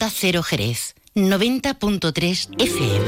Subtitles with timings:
[0.00, 3.04] Onda Cero Jerez, 90.3 FM.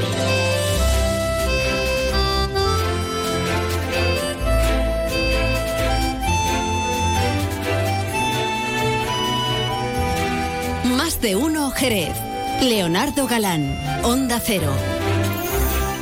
[10.95, 12.13] Más de uno Jerez.
[12.61, 14.71] Leonardo Galán, Onda Cero.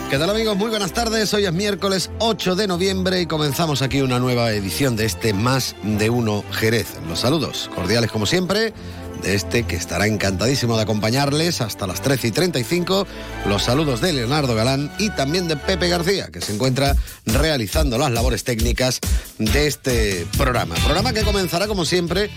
[0.10, 0.58] ¿Qué tal amigos?
[0.58, 1.34] Muy buenas tardes.
[1.34, 5.74] Hoy es miércoles 8 de noviembre y comenzamos aquí una nueva edición de este Más
[5.84, 6.98] de Uno Jerez.
[7.08, 8.74] Los saludos cordiales como siempre
[9.22, 13.08] de este que estará encantadísimo de acompañarles hasta las 13 y 35.
[13.48, 16.96] Los saludos de Leonardo Galán y también de Pepe García, que se encuentra
[17.26, 19.00] realizando las labores técnicas
[19.38, 20.76] de este programa.
[20.76, 22.30] Programa que comenzará como siempre,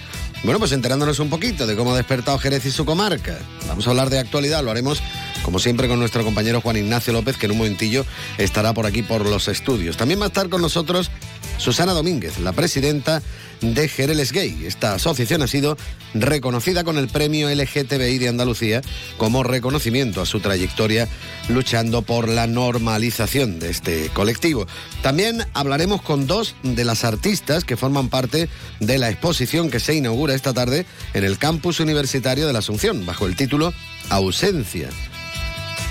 [0.42, 3.38] bueno, pues enterándonos un poquito de cómo ha despertado Jerez y su comarca.
[3.66, 5.02] Vamos a hablar de actualidad, lo haremos
[5.44, 8.04] como siempre con nuestro compañero Juan Ignacio López, que en un momentillo
[8.38, 9.96] estará por aquí por los estudios.
[9.96, 11.10] También va a estar con nosotros
[11.58, 13.22] Susana Domínguez, la presidenta
[13.60, 14.64] de Jereles Gay.
[14.66, 15.76] Esta asociación ha sido
[16.14, 18.82] reconocida con el premio LGTBI de Andalucía
[19.16, 21.08] como reconocimiento a su trayectoria
[21.48, 24.66] luchando por la normalización de este colectivo.
[25.02, 28.48] También hablaremos con dos de las artistas que forman parte
[28.80, 33.06] de la exposición que se inaugura esta tarde en el campus universitario de la Asunción,
[33.06, 33.72] bajo el título
[34.10, 34.88] Ausencia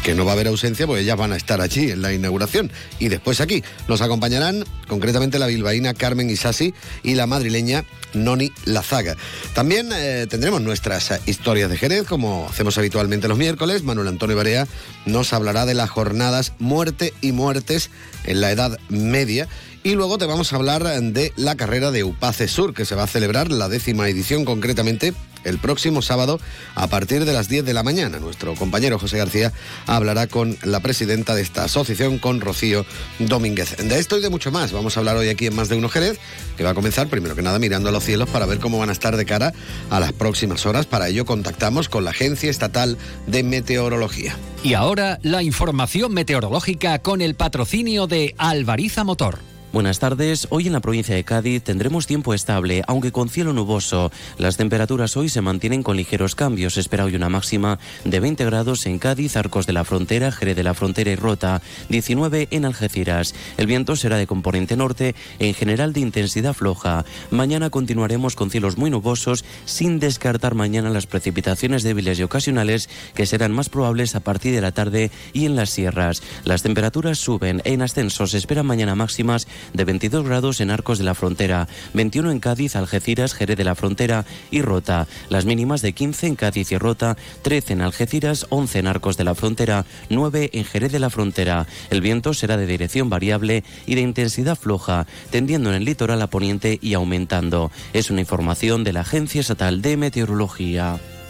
[0.03, 2.71] que no va a haber ausencia porque ellas van a estar allí en la inauguración.
[2.99, 6.73] Y después aquí nos acompañarán concretamente la bilbaína Carmen Isasi
[7.03, 9.15] y la madrileña Noni Lazaga.
[9.53, 13.83] También eh, tendremos nuestras historias de Jerez, como hacemos habitualmente los miércoles.
[13.83, 14.67] Manuel Antonio Barea
[15.05, 17.89] nos hablará de las jornadas Muerte y Muertes
[18.25, 19.47] en la Edad Media
[19.83, 23.03] y luego te vamos a hablar de la carrera de UPACE Sur, que se va
[23.03, 26.39] a celebrar la décima edición concretamente el próximo sábado
[26.75, 28.19] a partir de las 10 de la mañana.
[28.19, 29.51] Nuestro compañero José García
[29.85, 32.85] hablará con la presidenta de esta asociación, con Rocío
[33.19, 33.77] Domínguez.
[33.77, 35.89] De esto y de mucho más vamos a hablar hoy aquí en Más de Uno
[35.89, 36.19] Jerez,
[36.57, 38.89] que va a comenzar primero que nada mirando a los cielos para ver cómo van
[38.89, 39.53] a estar de cara
[39.89, 40.85] a las próximas horas.
[40.85, 42.97] Para ello contactamos con la Agencia Estatal
[43.27, 44.35] de Meteorología.
[44.63, 49.52] Y ahora la información meteorológica con el patrocinio de Alvariza Motor.
[49.73, 50.45] Buenas tardes.
[50.51, 54.11] Hoy en la provincia de Cádiz tendremos tiempo estable, aunque con cielo nuboso.
[54.37, 56.77] Las temperaturas hoy se mantienen con ligeros cambios.
[56.77, 60.63] Espera hoy una máxima de 20 grados en Cádiz, Arcos de la Frontera, Jerez de
[60.63, 63.33] la Frontera y Rota, 19 en Algeciras.
[63.57, 67.03] El viento será de componente norte, en general de intensidad floja.
[67.31, 73.25] Mañana continuaremos con cielos muy nubosos, sin descartar mañana las precipitaciones débiles y ocasionales que
[73.25, 76.21] serán más probables a partir de la tarde y en las sierras.
[76.43, 78.27] Las temperaturas suben en ascenso.
[78.27, 82.75] Se esperan mañana máximas de 22 grados en Arcos de la Frontera, 21 en Cádiz,
[82.75, 85.07] Algeciras, Jerez de la Frontera y Rota.
[85.29, 89.23] Las mínimas de 15 en Cádiz y Rota, 13 en Algeciras, 11 en Arcos de
[89.23, 91.67] la Frontera, 9 en Jerez de la Frontera.
[91.89, 96.27] El viento será de dirección variable y de intensidad floja, tendiendo en el litoral a
[96.27, 97.71] poniente y aumentando.
[97.93, 100.99] Es una información de la Agencia Estatal de Meteorología.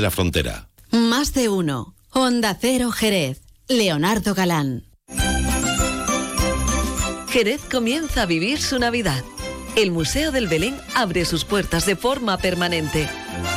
[0.00, 0.68] la Frontera.
[0.90, 1.94] Más de uno.
[2.10, 3.42] Honda Cero Jerez.
[3.68, 4.84] Leonardo Galán.
[7.28, 9.22] Jerez comienza a vivir su Navidad.
[9.76, 13.08] El Museo del Belén abre sus puertas de forma permanente.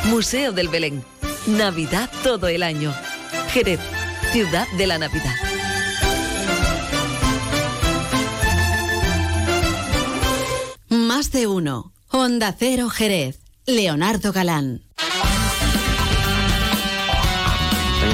[0.04, 1.04] Museo del Belén.
[1.46, 2.94] Navidad todo el año.
[3.52, 3.80] Jerez,
[4.32, 5.34] ciudad de la Navidad.
[10.88, 11.92] Más de uno.
[12.10, 13.40] Honda Cero Jerez.
[13.66, 14.82] Leonardo Galán.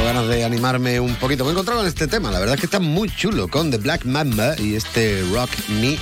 [0.00, 1.44] Tengo ganas de animarme un poquito.
[1.44, 2.30] Me he encontrado con este tema.
[2.30, 5.98] La verdad es que está muy chulo con The Black Mamba y este Rock Me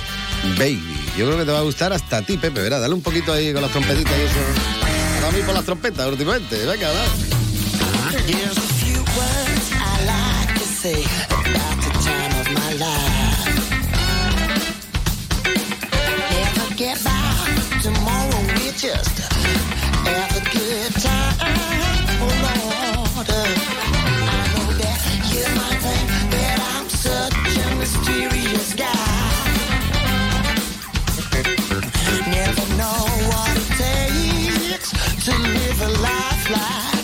[0.57, 1.11] Baby.
[1.17, 2.61] Yo creo que te va a gustar hasta a ti, Pepe.
[2.61, 5.27] Verá, dale un poquito ahí con las trompetitas y eso.
[5.27, 6.65] A mí por las trompetas últimamente.
[6.65, 7.09] Venga, dale.
[35.29, 36.98] To live a life like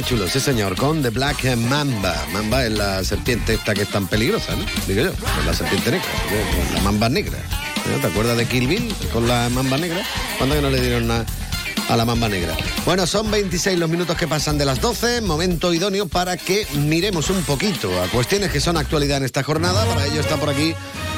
[0.00, 2.14] Qué chulo, señor, con The Black Mamba.
[2.32, 4.64] Mamba es la serpiente esta que es tan peligrosa, ¿no?
[4.86, 6.08] Digo yo, es la serpiente negra,
[6.72, 7.36] la mamba negra.
[7.84, 8.00] ¿No?
[8.00, 10.02] ¿Te acuerdas de Kill Bill con la mamba negra?
[10.38, 11.26] ¿Cuándo que no le dieron nada?
[11.90, 12.56] a la mamba negra.
[12.86, 17.30] Bueno, son 26 los minutos que pasan de las 12, momento idóneo para que miremos
[17.30, 19.84] un poquito a cuestiones que son actualidad en esta jornada.
[19.86, 20.72] Para ello está por aquí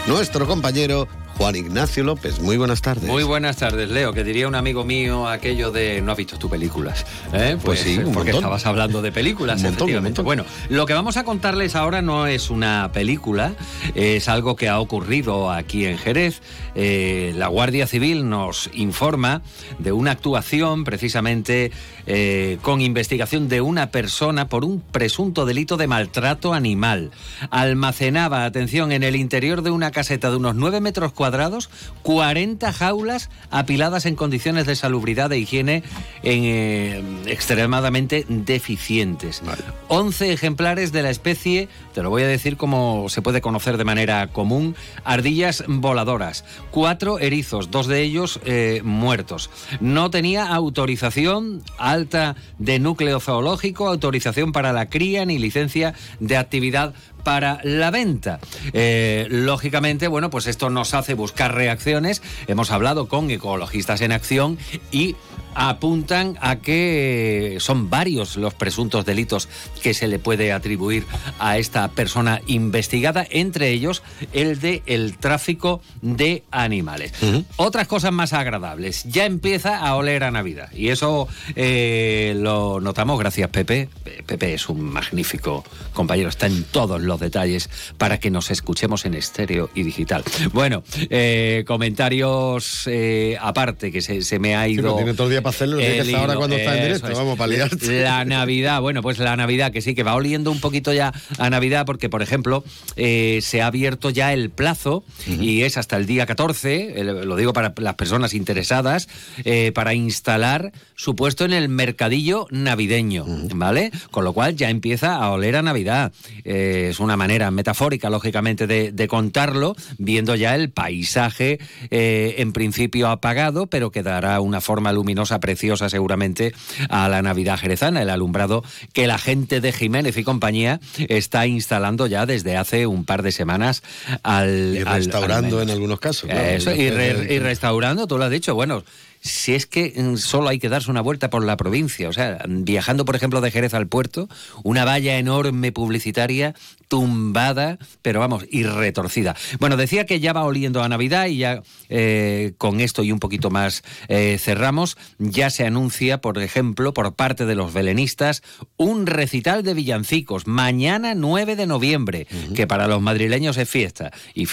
[0.06, 1.06] nuestro compañero
[1.37, 2.40] Juan Ignacio López.
[2.40, 3.05] Muy buenas tardes.
[3.08, 4.12] Muy buenas tardes, Leo.
[4.12, 7.05] Que diría un amigo mío aquello de no has visto tus películas.
[7.32, 7.56] ¿Eh?
[7.62, 8.34] Pues, sí, un porque montón.
[8.37, 10.20] estabas hablando de películas, Un montón, efectivamente.
[10.20, 10.44] un montón.
[10.46, 13.55] Bueno, lo que vamos a contarles ahora no es una película,
[13.94, 16.40] es algo que ha ocurrido aquí en Jerez.
[16.75, 19.43] Eh, la Guardia Civil nos informa
[19.79, 21.73] de una actuación precisamente
[22.06, 27.11] eh, con investigación de una persona por un presunto delito de maltrato animal.
[27.50, 31.70] Almacenaba, atención, en el interior de una caseta de unos 9 metros cuadrados,
[32.02, 35.84] 40 jaulas apiladas en condiciones de salubridad e higiene
[36.24, 39.40] en, eh, extremadamente deficientes.
[39.86, 43.84] 11 ejemplares de la especie, te lo voy a decir como se puede conocer de
[43.84, 44.74] manera común,
[45.04, 46.44] ardillas voladoras.
[46.72, 49.48] Cuatro erizos, dos de ellos eh, muertos.
[49.80, 56.94] No tenía autorización alta de núcleo zoológico, autorización para la cría ni licencia de actividad
[57.22, 58.40] para la venta.
[58.72, 62.22] Eh, lógicamente, bueno, pues esto nos hace buscar reacciones.
[62.46, 64.58] Hemos hablado con ecologistas en acción
[64.90, 65.16] y
[65.54, 69.49] apuntan a que son varios los presuntos delitos
[69.82, 71.04] que se le puede atribuir
[71.38, 74.02] a esta persona investigada, entre ellos
[74.32, 77.12] el de el tráfico de animales.
[77.56, 79.04] Otras cosas más agradables.
[79.04, 83.88] Ya empieza a oler a Navidad y eso eh, lo notamos gracias Pepe.
[84.05, 89.05] Eh, Pepe es un magnífico compañero, está en todos los detalles para que nos escuchemos
[89.05, 90.25] en estéreo y digital.
[90.52, 94.96] Bueno, eh, comentarios eh, aparte que se, se me ha ido.
[95.42, 97.18] Para hacerlo, que el hacer ahora cuando está en directo, es.
[97.18, 98.02] vamos, para liarte.
[98.02, 101.50] La Navidad, bueno, pues la Navidad, que sí, que va oliendo un poquito ya a
[101.50, 102.64] Navidad, porque, por ejemplo,
[102.96, 107.36] eh, se ha abierto ya el plazo y es hasta el día 14, eh, lo
[107.36, 109.08] digo para las personas interesadas,
[109.44, 113.24] eh, para instalar su puesto en el mercadillo navideño,
[113.54, 113.90] ¿vale?
[114.10, 116.12] Con lo cual ya empieza a oler a Navidad.
[116.44, 121.58] Eh, es una manera metafórica, lógicamente, de, de contarlo, viendo ya el paisaje
[121.90, 126.55] en principio apagado, pero que dará una forma luminosa, preciosa seguramente
[126.88, 132.06] a la Navidad jerezana, el alumbrado que la gente de Jiménez y compañía está instalando
[132.06, 133.82] ya desde hace un par de semanas
[134.23, 134.75] al...
[134.75, 136.29] Y al- al restaurando en algunos casos.
[136.31, 136.49] claro.
[136.49, 138.84] Eso, y, re- y restaurando, tú lo has dicho, bueno,
[139.22, 142.44] si es que mm, solo hay que darse una vuelta por la provincia, o sea,
[142.46, 144.28] viajando por ejemplo de Jerez al puerto,
[144.64, 146.55] una valla enorme publicitaria
[146.93, 149.34] tumbada, pero vamos, y retorcida.
[149.58, 153.19] Bueno, decía que ya va oliendo a Navidad y ya eh, con esto y un
[153.19, 158.43] poquito más eh, cerramos, ya se anuncia, por ejemplo, por parte de los belenistas,
[158.76, 164.44] un recital de villancicos mañana 9 de noviembre, que para los madrileños es fiesta y,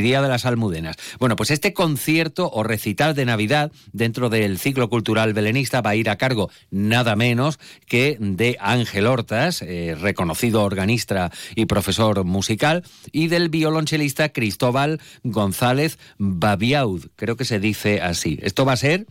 [0.00, 0.96] Día de las Almudenas.
[1.20, 3.70] Bueno, pues este concierto o recital de Navidad
[4.06, 9.08] dentro del ciclo cultural belenista va a ir a cargo nada menos que de Ángel
[9.08, 17.44] Hortas, eh, reconocido organista y profesor musical, y del violonchelista Cristóbal González Babiaud, creo que
[17.44, 18.38] se dice así.
[18.42, 19.06] Esto va a ser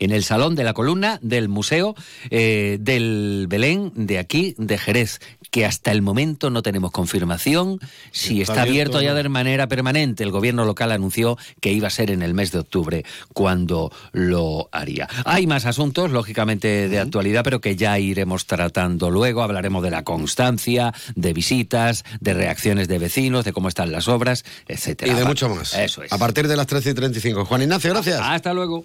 [0.00, 1.94] en el Salón de la Columna del Museo
[2.30, 7.78] eh, del Belén de aquí, de Jerez, que hasta el momento no tenemos confirmación
[8.10, 10.24] si Está está, abierto abierto, ya de manera permanente.
[10.24, 14.68] El gobierno local anunció que iba a ser en el mes de octubre cuando lo
[14.72, 15.08] haría.
[15.24, 19.42] Hay más asuntos, lógicamente, de actualidad, pero que ya iremos tratando luego.
[19.42, 24.44] Hablaremos de la constancia, de visitas, de reacciones de vecinos, de cómo están las obras,
[24.66, 25.12] etcétera.
[25.12, 25.74] Y de mucho más.
[25.74, 26.12] Eso es.
[26.12, 27.44] A partir de las 13 y 35.
[27.44, 28.20] Juan Ignacio, gracias.
[28.22, 28.84] Hasta luego.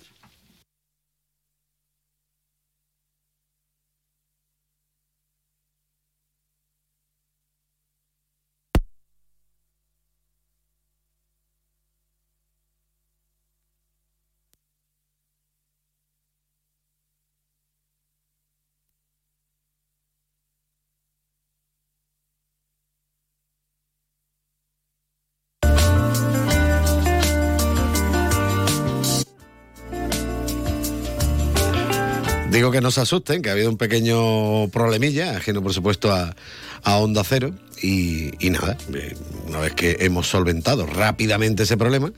[32.75, 36.35] Que no se asusten, que ha habido un pequeño problemilla, ajeno por supuesto a,
[36.83, 37.53] a Onda Cero.
[37.81, 39.15] Y, y nada, eh,
[39.47, 42.11] una vez que hemos solventado rápidamente ese problema,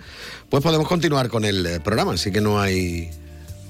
[0.50, 2.14] pues podemos continuar con el eh, programa.
[2.14, 3.12] Así que no hay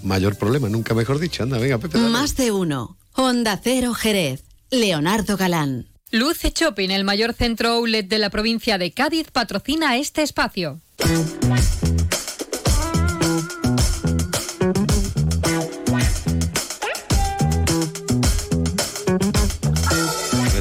[0.02, 1.44] mayor problema, nunca mejor dicho.
[1.44, 1.98] Anda, venga, Pepe.
[1.98, 2.10] dale.
[2.10, 2.98] Más de uno.
[3.14, 4.44] Honda Cero Jerez.
[4.72, 5.88] Leonardo Galán.
[6.12, 10.80] Luce Shopping, el mayor centro outlet de la provincia de Cádiz, patrocina este espacio.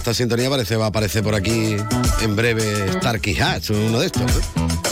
[0.07, 1.75] Esta sintonía parece va a aparecer por aquí
[2.23, 4.23] en breve Starkey Hatch, uno de estos.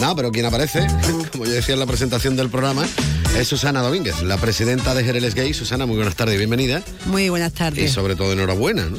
[0.00, 0.84] No, pero quien aparece,
[1.30, 2.84] como yo decía en la presentación del programa,
[3.38, 5.54] es Susana Domínguez, la presidenta de Jereles Gay.
[5.54, 6.82] Susana, muy buenas tardes y bienvenida.
[7.06, 7.92] Muy buenas Y tardes.
[7.92, 8.96] sobre todo enhorabuena, ¿no?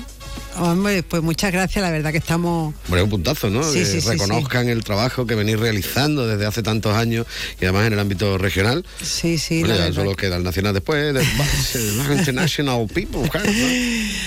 [0.58, 2.74] Hombre, pues muchas gracias, la verdad que estamos...
[2.88, 3.64] Hombre, un puntazo, ¿no?
[3.64, 7.26] Sí, que sí, sí, reconozcan el trabajo que venís realizando desde hace tantos años
[7.60, 8.86] y además en el ámbito regional.
[9.02, 11.26] Sí, sí, Bueno, ya solo queda el nacional después, del
[12.18, 13.30] International People.
[13.30, 13.68] claro, ¿no?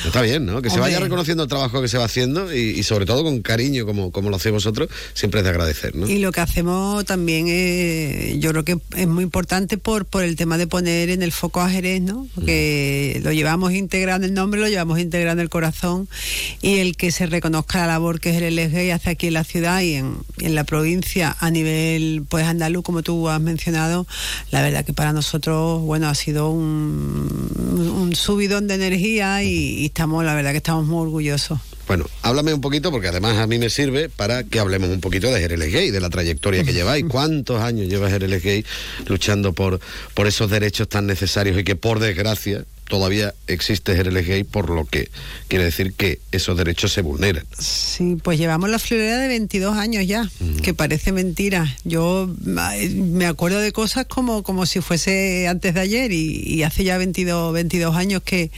[0.06, 0.60] Está bien, ¿no?
[0.62, 3.40] Que se vaya reconociendo el trabajo que se va haciendo y, y sobre todo con
[3.40, 6.06] cariño, como, como lo hacéis vosotros, siempre es de agradecer, ¿no?
[6.08, 10.36] Y lo que hacemos también es, yo creo que es muy importante por, por el
[10.36, 12.26] tema de poner en el foco a Jerez, ¿no?
[12.34, 16.08] Porque lo llevamos integrado en el nombre, lo llevamos integrado en el corazón
[16.62, 19.80] y el que se reconozca la labor que Jerez Gay hace aquí en la ciudad
[19.82, 24.06] y en, la provincia a nivel pues andaluz, como tú has mencionado,
[24.50, 27.50] la verdad que para nosotros, bueno, ha sido un,
[27.96, 31.58] un subidón de energía y, y estamos, la verdad que estamos muy orgullosos.
[31.88, 35.32] Bueno, háblame un poquito, porque además a mí me sirve para que hablemos un poquito
[35.32, 37.06] de Jereles Gay, de la trayectoria que lleváis.
[37.08, 38.66] ¿Cuántos años lleva Jereles Gay
[39.06, 39.80] luchando por,
[40.12, 44.84] por esos derechos tan necesarios y que, por desgracia, todavía existe Jereles Gay, por lo
[44.86, 45.10] que
[45.48, 47.44] quiere decir que esos derechos se vulneran?
[47.58, 50.28] Sí, pues llevamos la florera de 22 años ya,
[50.62, 51.76] que parece mentira.
[51.84, 56.84] Yo me acuerdo de cosas como, como si fuese antes de ayer y, y hace
[56.84, 58.50] ya 22, 22 años que,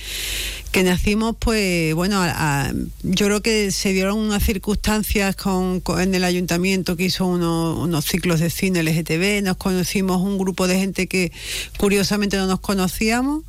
[0.70, 2.72] que nacimos, pues bueno, a- a-
[3.02, 7.80] yo creo que se dieron unas circunstancias con, con- en el ayuntamiento que hizo uno-
[7.80, 11.32] unos ciclos de cine LGTB, nos conocimos un grupo de gente que
[11.76, 13.42] curiosamente no nos conocíamos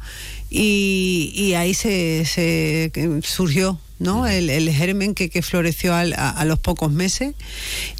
[0.51, 2.91] y, y ahí se, se
[3.23, 4.27] surgió ¿no?
[4.27, 7.33] El, el germen que, que floreció al- a, a los pocos meses.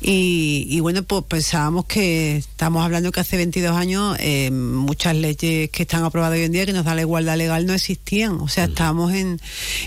[0.01, 5.70] Y, y bueno, pues pensábamos que estamos hablando que hace 22 años eh, muchas leyes
[5.70, 8.34] que están aprobadas hoy en día que nos da la igualdad legal no existían.
[8.41, 9.39] O sea, estábamos en,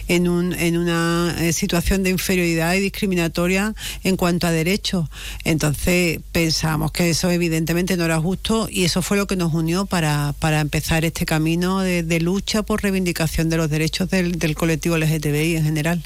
[0.09, 5.09] en, un, en una eh, situación de inferioridad y discriminatoria en cuanto a derechos.
[5.45, 9.87] Entonces pensábamos que eso evidentemente no era justo y eso fue lo que nos unió
[9.87, 14.55] para, para empezar este camino de, de lucha por reivindicación de los derechos del, del
[14.55, 16.04] colectivo LGTBI en general.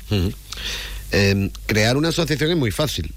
[1.12, 3.12] Eh, crear una asociación es muy fácil,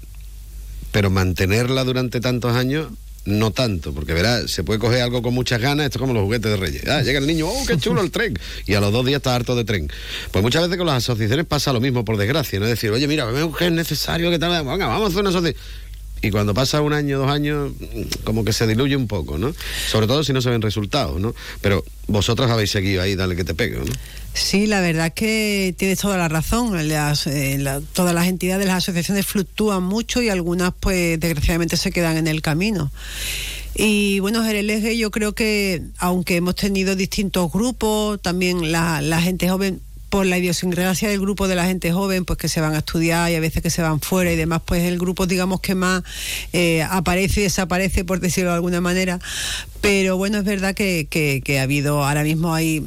[0.90, 2.88] pero mantenerla durante tantos años
[3.24, 6.24] no tanto, porque verás, se puede coger algo con muchas ganas, esto es como los
[6.24, 6.88] juguetes de Reyes.
[6.88, 8.36] Ah, llega el niño, ¡oh, qué chulo el tren!
[8.66, 9.88] Y a los dos días está harto de tren.
[10.32, 12.66] Pues muchas veces con las asociaciones pasa lo mismo, por desgracia, ¿no?
[12.66, 13.26] Decir, oye, mira,
[13.60, 15.62] es necesario que tal, venga, vamos a hacer una asociación.
[16.24, 17.72] Y cuando pasa un año, dos años,
[18.22, 19.52] como que se diluye un poco, ¿no?
[19.90, 21.34] Sobre todo si no se ven resultados, ¿no?
[21.60, 23.84] Pero vosotras habéis seguido ahí, dale que te pegue, ¿no?
[24.34, 26.74] Sí, la verdad que tienes toda la razón.
[26.78, 32.16] Eh, la- todas las entidades, las asociaciones fluctúan mucho y algunas, pues, desgraciadamente se quedan
[32.16, 32.90] en el camino.
[33.74, 39.48] Y bueno, Jerez yo creo que, aunque hemos tenido distintos grupos, también la, la gente
[39.48, 42.78] joven por la idiosincrasia del grupo de la gente joven, pues que se van a
[42.78, 45.74] estudiar y a veces que se van fuera y demás, pues el grupo, digamos, que
[45.74, 46.02] más
[46.52, 49.18] eh, aparece y desaparece, por decirlo de alguna manera.
[49.80, 52.82] Pero bueno, es verdad que, que, que ha habido, ahora mismo hay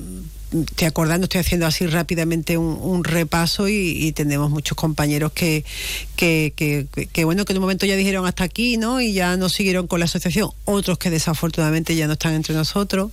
[0.62, 3.74] estoy acordando, estoy haciendo así rápidamente un, un repaso y,
[4.06, 5.64] y tenemos muchos compañeros que,
[6.16, 9.02] que, que, que- que, bueno, que en un momento ya dijeron hasta aquí, ¿no?
[9.02, 13.12] Y ya no siguieron con la asociación, otros que desafortunadamente ya no están entre nosotros.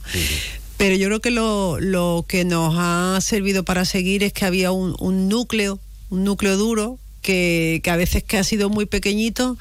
[0.76, 4.72] Pero yo creo que lo, lo que nos ha servido para seguir es que había
[4.72, 5.78] un, un núcleo,
[6.10, 9.56] un núcleo duro, que, que a veces que ha sido muy pequeñito,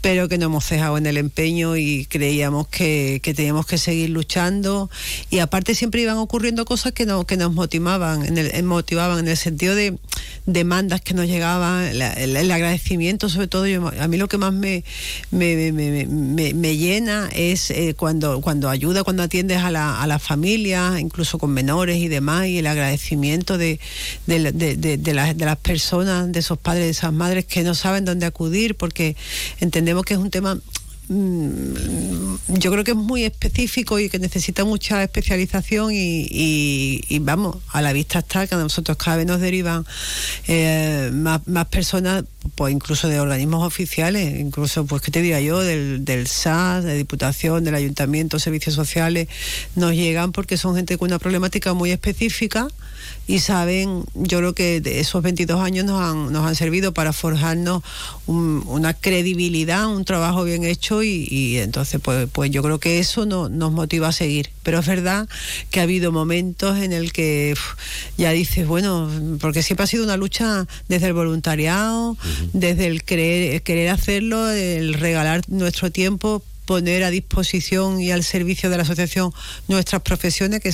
[0.00, 4.10] pero que no hemos cejado en el empeño y creíamos que, que teníamos que seguir
[4.10, 4.88] luchando.
[5.30, 9.28] Y aparte siempre iban ocurriendo cosas que, no, que nos motivaban, en el, motivaban en
[9.28, 9.98] el sentido de
[10.46, 13.66] demandas que nos llegaban, el, agradecimiento sobre todo.
[13.66, 14.84] Yo- a mí lo que más me,
[15.30, 20.06] me, me- me- me- llena es eh, cuando, cuando ayuda, cuando atiendes a la, a
[20.06, 23.80] la familia, incluso con menores y demás, y el agradecimiento de,
[24.26, 27.74] de- de- de las, de las personas, de esos padres, de esas madres que no
[27.74, 29.16] saben dónde acudir, porque
[29.60, 30.58] entendemos que es un tema
[31.08, 36.28] mm, yo creo que es muy específico y que necesita mucha especialización y,
[37.08, 39.84] y- vamos, a la vista está que a nosotros cada vez nos derivan
[40.46, 42.24] eh, más, más personas,
[42.54, 45.60] pues incluso de organismos oficiales, incluso, pues, ¿qué te diría yo?
[45.60, 49.28] Del, del SAS, de Diputación, del Ayuntamiento, Servicios Sociales,
[49.74, 52.68] nos llegan porque son gente con una problemática muy específica
[53.28, 57.82] y saben, yo creo que esos 22 años nos han, nos han servido para forjarnos
[58.26, 62.98] un- una credibilidad, un trabajo bien hecho y, y entonces pues, pues yo creo que
[63.00, 64.50] eso no- nos motiva a seguir.
[64.62, 65.28] Pero es verdad
[65.70, 67.54] que ha habido momentos en el que
[68.16, 69.10] ya dices, bueno,
[69.40, 72.16] porque siempre ha sido una lucha desde el voluntariado,
[72.52, 78.24] desde el querer, el querer hacerlo, el regalar nuestro tiempo poner a disposición y al
[78.24, 79.32] servicio de la asociación
[79.68, 80.72] nuestras profesiones, que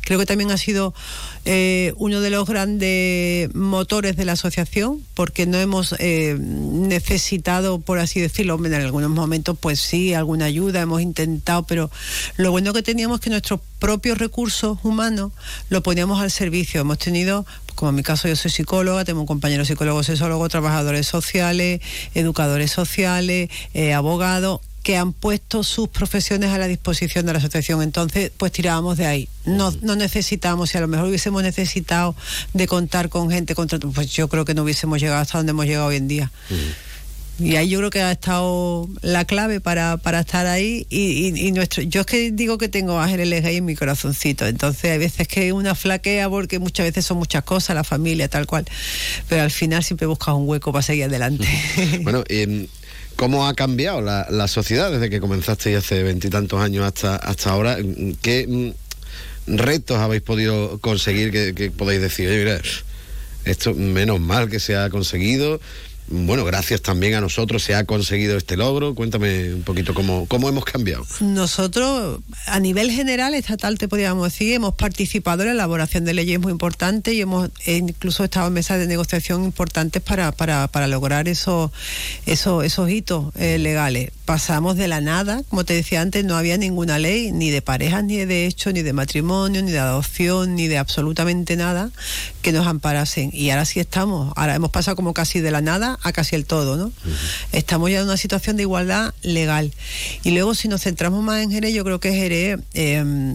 [0.00, 0.94] creo que también ha sido
[1.44, 7.98] eh, uno de los grandes motores de la asociación, porque no hemos eh, necesitado, por
[7.98, 11.90] así decirlo, en algunos momentos pues sí, alguna ayuda, hemos intentado, pero
[12.36, 15.32] lo bueno que teníamos es que nuestros propios recursos humanos
[15.68, 16.80] lo poníamos al servicio.
[16.80, 21.06] Hemos tenido como en mi caso yo soy psicóloga, tengo un compañero psicólogo, sexólogo, trabajadores
[21.06, 21.80] sociales,
[22.14, 27.82] educadores sociales, eh, abogados, que han puesto sus profesiones a la disposición de la asociación.
[27.82, 29.28] Entonces, pues tirábamos de ahí.
[29.44, 32.14] No, no necesitamos, si a lo mejor hubiésemos necesitado
[32.52, 35.66] de contar con gente, contra, pues yo creo que no hubiésemos llegado hasta donde hemos
[35.66, 36.30] llegado hoy en día.
[37.38, 40.86] Y ahí yo creo que ha estado la clave para, para estar ahí.
[40.90, 44.46] Y, nuestro, yo es que digo que tengo ángeles ahí en mi corazoncito.
[44.46, 48.46] Entonces hay veces que una flaquea porque muchas veces son muchas cosas, la familia, tal
[48.46, 48.66] cual.
[49.28, 51.48] Pero al final siempre buscas un hueco para seguir adelante.
[52.02, 52.68] bueno, y
[53.16, 57.76] ¿Cómo ha cambiado la, sociedad desde que comenzaste hace veintitantos años hasta, hasta ahora?
[58.20, 62.60] ¿Qué mm, retos habéis podido conseguir que, podéis decir, mira,
[63.44, 65.60] esto menos mal que se ha conseguido?
[66.12, 68.94] Bueno, gracias también a nosotros se ha conseguido este logro.
[68.94, 71.06] Cuéntame un poquito cómo, cómo hemos cambiado.
[71.20, 76.38] Nosotros, a nivel general, estatal, te podríamos decir, hemos participado en la elaboración de leyes
[76.38, 81.28] muy importantes y hemos incluso estado en mesas de negociación importantes para, para, para lograr
[81.28, 81.70] esos,
[82.26, 84.10] esos, esos hitos eh, legales.
[84.24, 88.04] Pasamos de la nada, como te decía antes, no había ninguna ley, ni de parejas,
[88.04, 91.90] ni de hecho, ni de matrimonio, ni de adopción, ni de absolutamente nada
[92.40, 93.30] que nos amparasen.
[93.32, 96.44] Y ahora sí estamos, ahora hemos pasado como casi de la nada a casi el
[96.44, 96.92] todo, ¿no?
[97.50, 99.72] Estamos ya en una situación de igualdad legal.
[100.22, 103.34] Y luego, si nos centramos más en Jerez, yo creo que Jerez, em,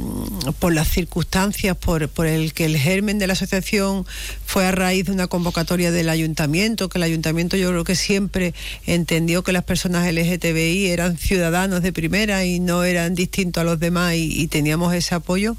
[0.60, 4.06] por las circunstancias, por, por el que el germen de la asociación
[4.46, 8.54] fue a raíz de una convocatoria del ayuntamiento, que el ayuntamiento yo creo que siempre
[8.86, 13.80] entendió que las personas LGTBI eran ciudadanos de primera y no eran distintos a los
[13.80, 15.56] demás y, y teníamos ese apoyo.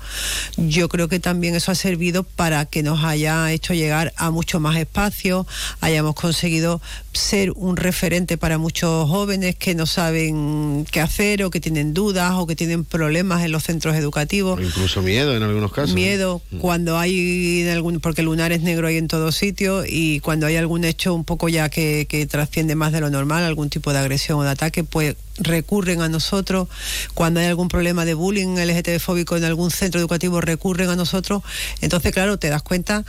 [0.57, 4.61] Yo creo que también eso ha servido para que nos haya hecho llegar a mucho
[4.61, 5.47] más espacio,
[5.81, 6.81] hayamos conseguido
[7.13, 12.35] ser un referente para muchos jóvenes que no saben qué hacer o que tienen dudas
[12.37, 14.61] o que tienen problemas en los centros educativos.
[14.61, 15.95] incluso miedo en algunos casos.
[15.95, 16.59] Miedo mm.
[16.59, 20.85] cuando hay algún, porque lunar es negro ahí en todo sitio y cuando hay algún
[20.85, 24.39] hecho un poco ya que, que trasciende más de lo normal, algún tipo de agresión
[24.39, 25.08] o de ataque, pues
[25.39, 26.69] recurren a nosotros.
[27.15, 31.43] Cuando hay algún problema de bullying LGTB fóbico en algún centro educativo, recurren a nosotros.
[31.81, 33.05] Entonces, claro, te das cuenta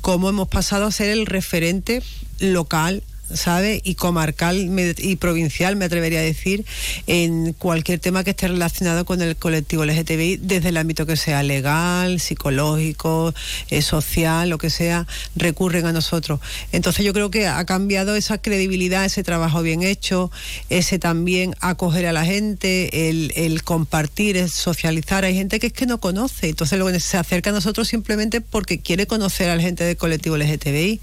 [0.00, 2.02] cómo hemos pasado a ser el referente
[2.38, 3.80] local ¿sabe?
[3.84, 6.64] Y comarcal y provincial, me atrevería a decir,
[7.06, 11.42] en cualquier tema que esté relacionado con el colectivo LGTBI, desde el ámbito que sea
[11.42, 13.34] legal, psicológico,
[13.70, 15.06] eh, social, lo que sea,
[15.36, 16.40] recurren a nosotros.
[16.72, 20.30] Entonces yo creo que ha cambiado esa credibilidad, ese trabajo bien hecho,
[20.68, 25.24] ese también acoger a la gente, el, el compartir, el socializar.
[25.24, 28.78] Hay gente que es que no conoce, entonces luego se acerca a nosotros simplemente porque
[28.78, 31.00] quiere conocer a la gente del colectivo LGTBI.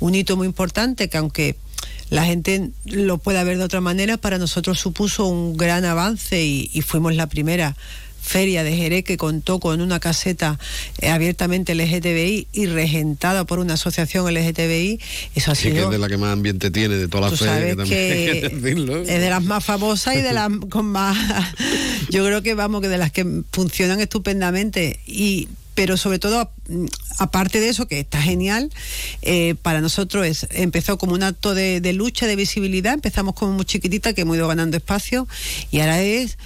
[0.00, 1.55] Un hito muy importante que aunque
[2.10, 6.82] la gente lo pueda ver de otra manera, para nosotros supuso un gran avance y,
[6.82, 7.76] fuimos la primera
[8.20, 10.58] feria de Jerez que contó con una caseta
[10.98, 15.00] eh, abiertamente LGTBI y regentada por una asociación LGTBI.
[15.36, 17.88] Eso ha sí, que es de la que más ambiente tiene de todas las ferias.
[17.88, 18.62] Que es
[19.20, 21.16] de las más famosas y de las con más.
[22.10, 26.50] Yo creo que vamos que de las que funcionan estupendamente y pero sobre todo,
[27.18, 28.72] aparte de eso, que está genial,
[29.20, 33.66] eh, para nosotros es, empezó como un acto de, lucha, de visibilidad, empezamos como muy
[33.66, 35.28] chiquitita, que hemos ido ganando espacio,
[35.70, 36.38] y ahora es,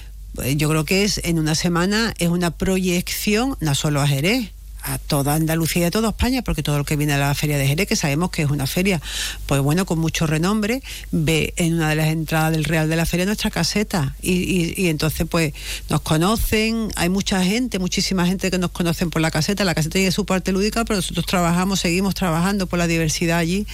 [0.43, 4.51] eh, yo creo que es en una semana, es una proyección, no solo a Jerez,
[4.83, 7.59] a toda Andalucía y a toda España, porque todo lo que viene a la feria
[7.59, 9.01] de Jerez, que sabemos que es una feria,
[9.47, 13.07] pues bueno, con mucho renombre, ve en una de las entradas del Real de la
[13.07, 14.17] Feria nuestra caseta.
[14.23, 15.53] Y, y, entonces pues
[15.89, 19.95] nos conocen, hay mucha gente, muchísima gente que nos conocen por la caseta, la caseta
[19.95, 23.67] tiene su parte lúdica, pero nosotros trabajamos, seguimos trabajando por la diversidad allí,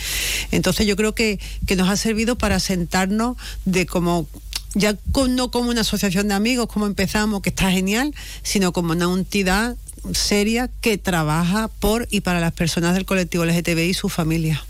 [0.50, 4.26] entonces yo creo que, que nos ha servido para sentarnos de como
[4.74, 8.92] ya con, no como una asociación de amigos como empezamos, que está genial, sino como
[8.92, 9.76] una entidad
[10.12, 14.64] seria que trabaja por y para las personas del colectivo LGTBI y su familia.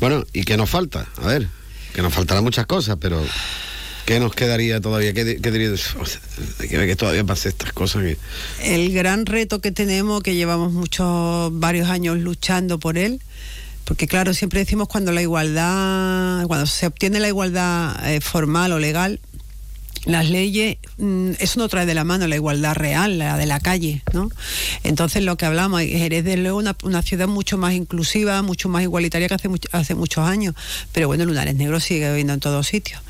[0.00, 1.06] Bueno, ¿y qué nos falta?
[1.16, 1.48] A ver,
[1.94, 3.24] que nos faltarán muchas cosas, pero
[4.04, 5.12] ¿qué nos quedaría todavía?
[5.12, 5.70] ¿Qué, qué diría?
[6.58, 8.04] que todavía pase estas cosas.
[8.62, 13.20] El gran reto que tenemos, que llevamos muchos, varios años luchando por él,
[13.84, 18.78] porque claro, siempre decimos cuando la igualdad, cuando se obtiene la igualdad eh, formal o
[18.78, 19.20] legal,
[20.06, 23.60] las leyes, mm, eso no trae de la mano la igualdad real, la de la
[23.60, 24.30] calle, ¿no?
[24.84, 28.82] Entonces lo que hablamos, Jerez es luego una, una, ciudad mucho más inclusiva, mucho más
[28.82, 30.54] igualitaria que hace, hace muchos años,
[30.92, 33.02] pero bueno, Lunares Negros sigue habiendo en todos sitios.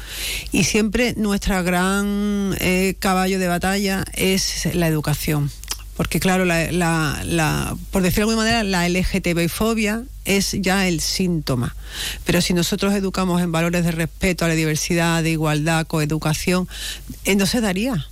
[0.52, 5.50] Y siempre nuestra gran eh, caballo de batalla es la educación
[5.96, 11.74] porque claro, la, la, por decirlo de alguna manera, la LGTB-fobia es ya el síntoma.
[12.24, 16.68] Pero si nosotros educamos en valores de respeto a la diversidad, de igualdad, coeducación,
[17.36, 18.06] no se daría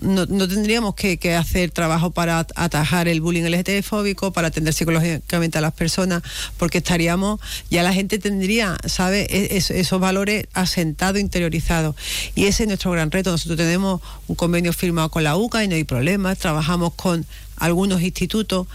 [0.00, 5.58] no, no tendríamos que, hacer trabajo para atajar el bullying LGTB fóbico, para atender psicológicamente
[5.58, 6.22] a las personas,
[6.56, 11.96] porque estaríamos, ya la gente tendría, ¿sabe?, e, esos valores asentados, interiorizados.
[12.34, 13.30] Y ese es nuestro gran reto.
[13.30, 16.38] Nosotros tenemos un convenio firmado con la UCA y no hay problemas.
[16.38, 18.66] Trabajamos con algunos institutos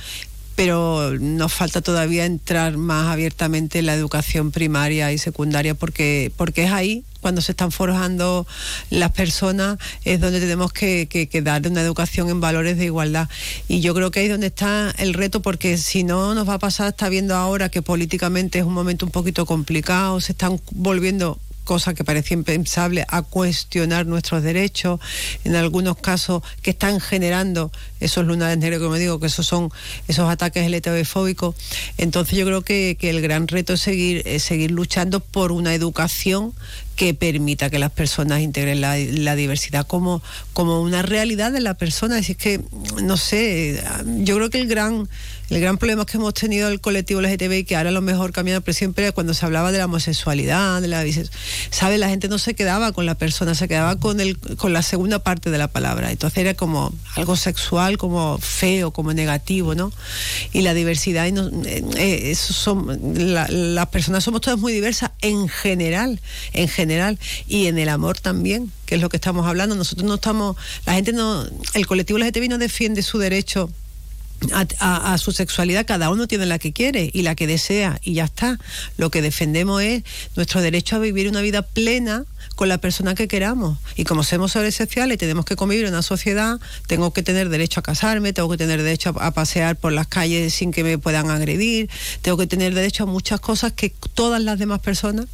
[0.55, 6.65] pero nos falta todavía entrar más abiertamente en la educación primaria y secundaria porque, porque
[6.65, 8.45] es ahí cuando se están forjando
[8.89, 13.29] las personas es donde tenemos que, que, dar una educación en valores de igualdad.
[13.67, 16.55] Y yo creo que ahí es donde está el reto, porque si no nos va
[16.55, 20.59] a pasar, está viendo ahora que políticamente es un momento un poquito complicado, se están
[20.71, 24.99] volviendo cosa que parecía impensable, a cuestionar nuestros derechos,
[25.43, 29.71] en algunos casos que están generando esos lunares negros, como digo, que esos son
[30.07, 31.55] esos ataques LTV-fóbicos.
[31.97, 36.53] Entonces yo creo que, el gran reto es seguir, es seguir luchando por una educación
[36.95, 40.21] que permita que las personas integren la, diversidad como,
[40.53, 42.19] como una realidad de la persona.
[42.19, 42.61] Es que,
[43.01, 45.07] no sé, yo creo que el gran
[45.53, 48.61] el gran problema que hemos tenido el colectivo LGTBI, que ahora a lo mejor cambiando,
[48.61, 51.03] pero siempre cuando se hablaba de la homosexualidad, de la
[51.69, 51.99] ¿sabe?
[51.99, 55.19] La gente no se quedaba con la persona, se quedaba con el, con la segunda
[55.19, 56.11] parte de la palabra.
[56.11, 59.91] Entonces era como algo sexual, como feo, como negativo, ¿no?
[60.53, 61.37] Y la diversidad, y
[61.67, 66.19] eh, eh, son, las personas somos todas muy diversas en general,
[66.53, 69.75] en general, y en el amor también, que es lo que estamos hablando.
[69.75, 73.69] Nosotros no estamos, la gente no, el colectivo LGTBI no defiende su derecho
[74.51, 78.25] a, su sexualidad, cada uno tiene la que quiere y la que desea y ya
[78.25, 78.59] está.
[78.97, 80.03] Lo que defendemos es
[80.35, 82.25] nuestro derecho a vivir una vida plena
[82.55, 83.77] con la persona que queramos.
[83.95, 87.79] Y como somos seres sociales tenemos que convivir en una sociedad, tengo que tener derecho
[87.79, 91.29] a casarme, tengo que tener derecho a, pasear por las calles sin que me puedan
[91.29, 91.89] agredir,
[92.21, 95.27] tengo que tener derecho a muchas cosas que todas las demás personas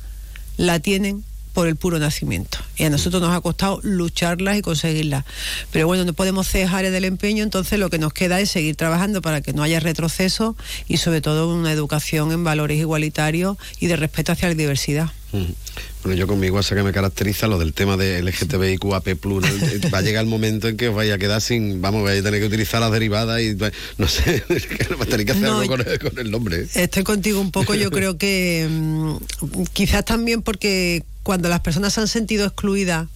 [0.57, 2.59] la tienen por el puro nacimiento.
[2.77, 5.25] Y a nosotros nos ha costado lucharlas y conseguirlas.
[5.71, 8.75] Pero bueno, no podemos cejar en el empeño, entonces lo que nos queda es seguir
[8.75, 10.55] trabajando para que no haya retroceso
[10.87, 15.11] y sobre todo una educación en valores igualitarios y de respeto hacia la diversidad.
[16.03, 19.07] Bueno, yo con mi WhatsApp que me caracteriza lo del tema de LGTBIQAP+,
[19.93, 22.23] va a llegar el momento en que os vaya a quedar sin, vamos, vais a
[22.23, 23.57] tener que utilizar las derivadas y
[23.97, 24.43] no sé,
[24.99, 26.67] va a tener que hacer algo con el, nombre.
[26.73, 29.15] Estoy contigo un poco, yo creo que mm,
[29.73, 33.07] quizás también porque cuando las personas se han sentido excluidas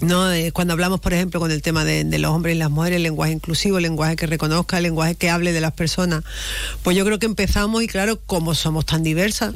[0.00, 0.28] ¿no?
[0.52, 3.32] cuando hablamos, por ejemplo, con el tema de, los hombres y las mujeres, el lenguaje
[3.32, 6.24] inclusivo, el lenguaje que reconozca, el lenguaje que hable de las personas,
[6.82, 9.54] pues yo creo que empezamos y claro, como somos tan diversas,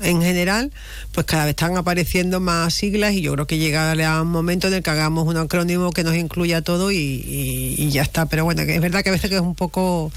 [0.00, 0.72] en general,
[1.12, 4.74] pues cada vez están apareciendo más siglas y yo creo que llegará un momento en
[4.74, 8.26] el que hagamos un acrónimo que nos incluya todo y, y ya está.
[8.26, 10.10] Pero bueno, es verdad que a veces que es un poco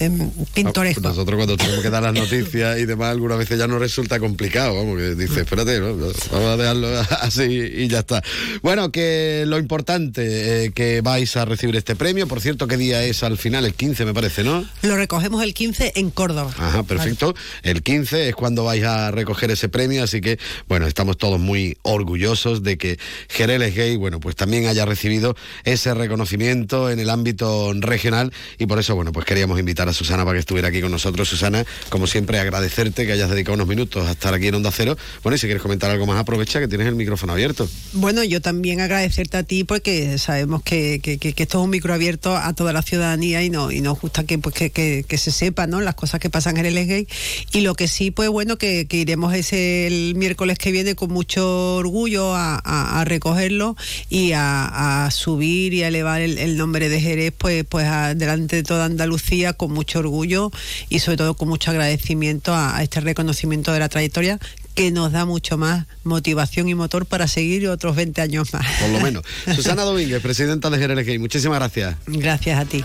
[0.00, 1.00] Em, pintoresco.
[1.00, 4.76] Nosotros cuando tenemos que dar las noticias y demás, algunas veces ya nos resulta complicado,
[4.76, 6.88] vamos, que dice, espérate, vamos a dejarlo
[7.20, 8.22] así y ya está.
[8.62, 13.02] Bueno, que lo importante, eh, que vais a recibir este premio, por cierto, ¿qué día
[13.02, 13.64] es al final?
[13.64, 14.64] El 15 me parece, ¿no?
[14.82, 16.54] Lo recogemos el 15 en Córdoba.
[16.56, 17.34] Ajá, perfecto.
[17.62, 21.76] El 15 es cuando vais a recoger ese premio, así que, bueno, estamos todos muy
[21.82, 27.72] orgullosos de que Jereles Gay, bueno, pues también haya recibido ese reconocimiento en el ámbito
[27.74, 30.90] regional y por eso, bueno, pues queríamos invitar a Susana para que estuviera aquí con
[30.90, 31.28] nosotros.
[31.28, 34.96] Susana, como siempre, agradecerte que hayas dedicado unos minutos a estar aquí en Onda Cero.
[35.22, 37.68] Bueno, y si quieres comentar algo más, aprovecha que tienes el micrófono abierto.
[37.92, 42.52] Bueno, yo también agradecerte a ti porque sabemos que, esto es un micro abierto a
[42.52, 45.80] toda la ciudadanía y, no, y nos gusta que, pues, que, se sepa ¿no?
[45.80, 47.08] las cosas que pasan en el gay.
[47.52, 52.34] Y lo que sí, pues bueno, que, iremos ese miércoles que viene con mucho orgullo
[52.34, 53.76] a, recogerlo
[54.10, 58.84] y a, subir y a elevar el, nombre de Jerez pues, pues delante de toda
[58.86, 60.50] Andalucía con mucho orgullo
[60.88, 64.40] y sobre todo con mucho agradecimiento a, este reconocimiento de la trayectoria
[64.74, 68.66] que nos da mucho más motivación y motor para seguir otros 20 años más.
[68.80, 69.22] Por lo menos.
[69.54, 71.96] Susana Domínguez, presidenta de GRLG, muchísimas gracias.
[72.06, 72.84] Gracias a ti.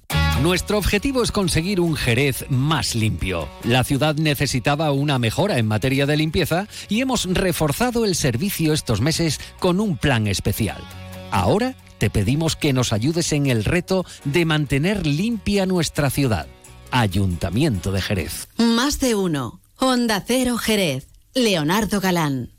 [0.39, 3.47] Nuestro objetivo es conseguir un Jerez más limpio.
[3.63, 9.01] La ciudad necesitaba una mejora en materia de limpieza y hemos reforzado el servicio estos
[9.01, 10.81] meses con un plan especial.
[11.29, 16.47] Ahora te pedimos que nos ayudes en el reto de mantener limpia nuestra ciudad.
[16.89, 18.47] Ayuntamiento de Jerez.
[18.57, 19.61] Más de uno.
[19.77, 21.07] Onda Cero Jerez.
[21.33, 22.49] Leonardo Galán.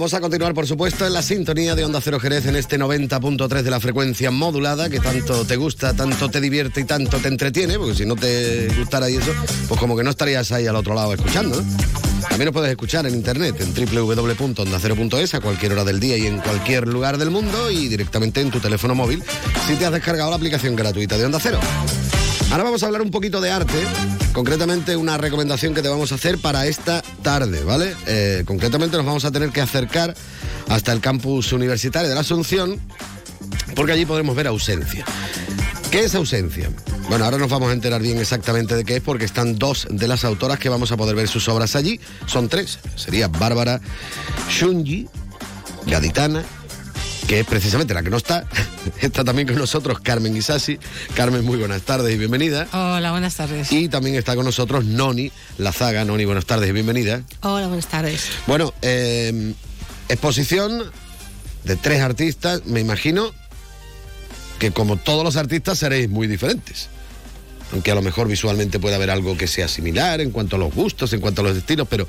[0.00, 3.60] Vamos a continuar, por supuesto, en la sintonía de Onda Cero Jerez en este 90.3
[3.60, 7.76] de la frecuencia modulada que tanto te gusta, tanto te divierte y tanto te entretiene,
[7.76, 9.30] porque si no te gustara y eso,
[9.68, 11.62] pues como que no estarías ahí al otro lado escuchando.
[12.30, 16.38] También nos puedes escuchar en internet en www.ondacero.es a cualquier hora del día y en
[16.38, 19.22] cualquier lugar del mundo y directamente en tu teléfono móvil
[19.66, 21.60] si te has descargado la aplicación gratuita de Onda Cero.
[22.50, 23.78] Ahora vamos a hablar un poquito de arte,
[24.32, 27.94] concretamente una recomendación que te vamos a hacer para esta tarde, ¿vale?
[28.08, 30.16] Eh, concretamente nos vamos a tener que acercar
[30.68, 32.80] hasta el campus universitario de la Asunción,
[33.76, 35.04] porque allí podremos ver ausencia.
[35.92, 36.70] ¿Qué es ausencia?
[37.08, 40.08] Bueno, ahora nos vamos a enterar bien exactamente de qué es, porque están dos de
[40.08, 42.00] las autoras que vamos a poder ver sus obras allí.
[42.26, 42.80] Son tres.
[42.96, 43.80] Sería Bárbara
[44.48, 45.08] Shunji,
[45.86, 46.42] gaditana,
[47.30, 48.44] que es precisamente la que no está.
[49.00, 50.80] Está también con nosotros Carmen Isasi.
[51.14, 52.66] Carmen, muy buenas tardes y bienvenida.
[52.72, 53.70] Hola, buenas tardes.
[53.70, 56.04] Y también está con nosotros Noni Lazaga.
[56.04, 57.22] Noni, buenas tardes y bienvenida.
[57.42, 58.30] Hola, buenas tardes.
[58.48, 59.54] Bueno, eh,
[60.08, 60.82] exposición
[61.62, 63.30] de tres artistas, me imagino
[64.58, 66.88] que como todos los artistas seréis muy diferentes.
[67.70, 70.74] Aunque a lo mejor visualmente puede haber algo que sea similar en cuanto a los
[70.74, 72.08] gustos, en cuanto a los estilos, pero,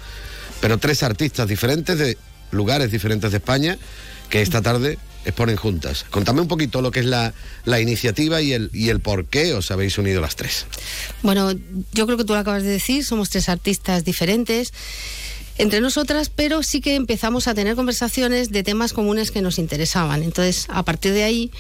[0.62, 2.18] pero tres artistas diferentes de
[2.50, 3.78] lugares diferentes de España
[4.32, 6.06] que esta tarde exponen juntas.
[6.10, 7.34] Contame un poquito lo que es la,
[7.66, 10.66] la iniciativa y el, y el por qué os habéis unido las tres.
[11.22, 11.52] Bueno,
[11.94, 14.74] yo creo que tú lo acabas de decir, somos tres artistas diferentes
[15.58, 20.24] entre nosotras, pero sí que empezamos a tener conversaciones de temas comunes que nos interesaban.
[20.24, 21.52] Entonces, a partir de ahí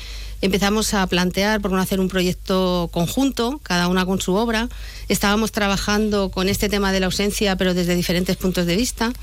[0.42, 4.70] empezamos a plantear por no hacer un proyecto conjunto, cada una con su obra.
[5.08, 9.14] Estábamos trabajando con este tema de la ausencia, pero desde diferentes puntos de vista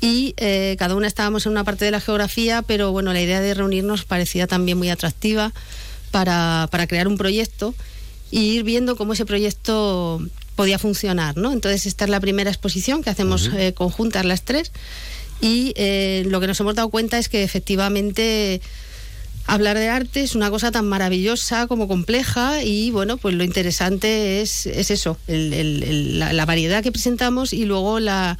[0.00, 3.40] y eh, cada una estábamos en una parte de la geografía, pero bueno, la idea
[3.40, 5.52] de reunirnos parecía también muy atractiva
[6.10, 7.74] para, para crear un proyecto
[8.32, 10.20] e ir viendo cómo ese proyecto
[10.56, 11.52] podía funcionar, ¿no?
[11.52, 14.72] Entonces esta es la primera exposición que hacemos eh, conjuntas las tres
[15.40, 18.60] y eh, lo que nos hemos dado cuenta es que efectivamente
[19.46, 24.40] hablar de arte es una cosa tan maravillosa como compleja y bueno, pues lo interesante
[24.40, 28.38] es, es eso, el, el, la, la variedad que presentamos y luego la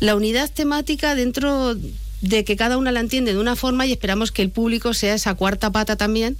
[0.00, 1.76] la unidad temática dentro
[2.20, 5.14] de que cada una la entiende de una forma y esperamos que el público sea
[5.14, 6.36] esa cuarta pata también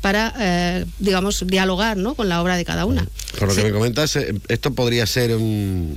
[0.00, 2.14] para, eh, digamos, dialogar ¿no?
[2.14, 3.06] con la obra de cada una.
[3.38, 5.96] Por lo que me comentas, eh, esto podría ser un,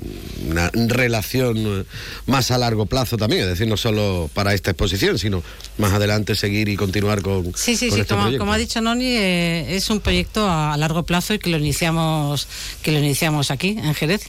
[0.50, 1.84] una relación eh,
[2.26, 5.44] más a largo plazo también, es decir, no solo para esta exposición, sino
[5.78, 7.54] más adelante seguir y continuar con.
[7.56, 10.78] Sí, sí, con sí, este como, como ha dicho Noni, eh, es un proyecto a,
[10.78, 12.48] largo plazo y que lo iniciamos,
[12.82, 14.24] que lo iniciamos aquí, en Jerez,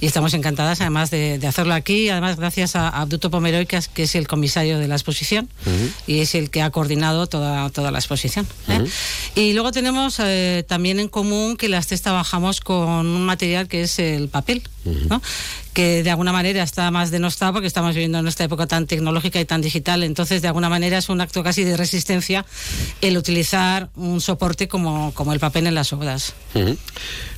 [0.00, 3.88] y estamos encantadas además de, de hacerlo aquí, además gracias a, Abduto Pomeroy, que es,
[3.88, 5.48] que es el comisario de la exposición
[6.06, 8.46] y es el que ha coordinado toda, toda la exposición.
[8.68, 8.84] ¿eh?
[9.34, 13.82] Y luego tenemos eh, también en común que las tres trabajamos con un material que
[13.82, 15.22] es el papel, ¿no?
[15.78, 19.40] que de alguna manera está más denostado porque estamos viviendo en esta época tan tecnológica
[19.40, 20.02] y tan digital.
[20.02, 22.44] Entonces, de alguna manera es un acto casi de resistencia
[23.00, 26.34] el utilizar un soporte como, como el papel en las obras.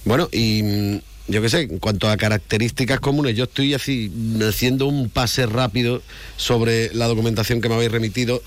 [0.07, 4.43] Bueno, y mm, yo qué sé, en cuanto a características comunes, yo estoy así mm,
[4.49, 6.03] haciendo un pase rápido
[6.39, 8.43] sobre la documentación que me habéis remitido.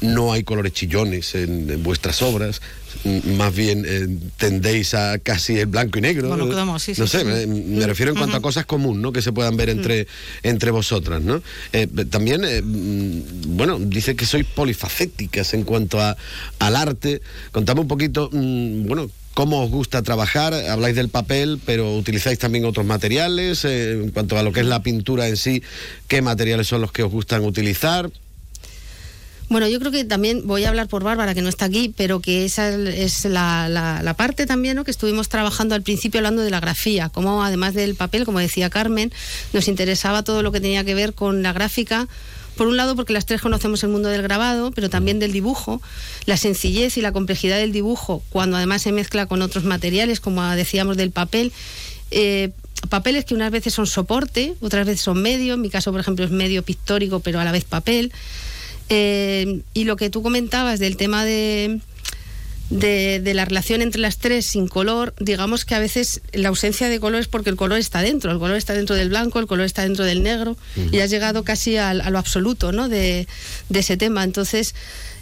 [0.00, 2.62] No hay colores chillones en, en vuestras obras,
[3.04, 4.08] mm, más bien eh,
[4.38, 6.28] tendéis a casi el blanco y negro.
[6.28, 7.24] Monocromo, sí, sí, no sé, sí.
[7.24, 9.12] Me, me refiero en cuanto a cosas comunes, ¿no?
[9.12, 10.06] Que se puedan ver entre,
[10.42, 11.42] entre vosotras, ¿no?
[11.72, 16.16] Eh, también, eh, mm, bueno, dice que sois polifacéticas en cuanto a,
[16.58, 17.20] al arte.
[17.52, 20.54] Contame un poquito, mm, bueno, cómo os gusta trabajar.
[20.54, 23.64] Habláis del papel, pero utilizáis también otros materiales.
[23.64, 25.62] En cuanto a lo que es la pintura en sí,
[26.08, 28.10] ¿qué materiales son los que os gustan utilizar?
[29.50, 32.20] Bueno, yo creo que también voy a hablar por Bárbara, que no está aquí, pero
[32.20, 34.84] que esa es la, la- parte también ¿no?
[34.84, 38.70] que estuvimos trabajando al principio hablando de la grafía, como además del papel, como decía
[38.70, 39.12] Carmen,
[39.52, 42.06] nos interesaba todo lo que tenía que ver con la gráfica.
[42.56, 45.82] Por un lado, porque las tres conocemos el mundo del grabado, pero también del dibujo,
[46.26, 50.44] la sencillez y la complejidad del dibujo, cuando además se mezcla con otros materiales, como
[50.50, 51.52] decíamos del papel.
[52.12, 52.50] eh,
[52.88, 56.24] papeles que unas veces son soporte, otras veces son medio, en mi caso, por ejemplo,
[56.24, 58.12] es medio pictórico, pero a la vez papel.
[58.90, 61.78] Eh, y lo que tú comentabas del tema de,
[62.70, 66.88] de, de, la relación entre las tres sin color, digamos que a veces la ausencia
[66.88, 69.46] de color es porque el color está dentro, el color está dentro del blanco, el
[69.46, 70.94] color está dentro del negro, uh -huh.
[70.94, 72.88] y has llegado casi a, a lo absoluto ¿no?
[72.88, 73.28] de,
[73.68, 74.24] de, ese tema.
[74.24, 74.74] Entonces,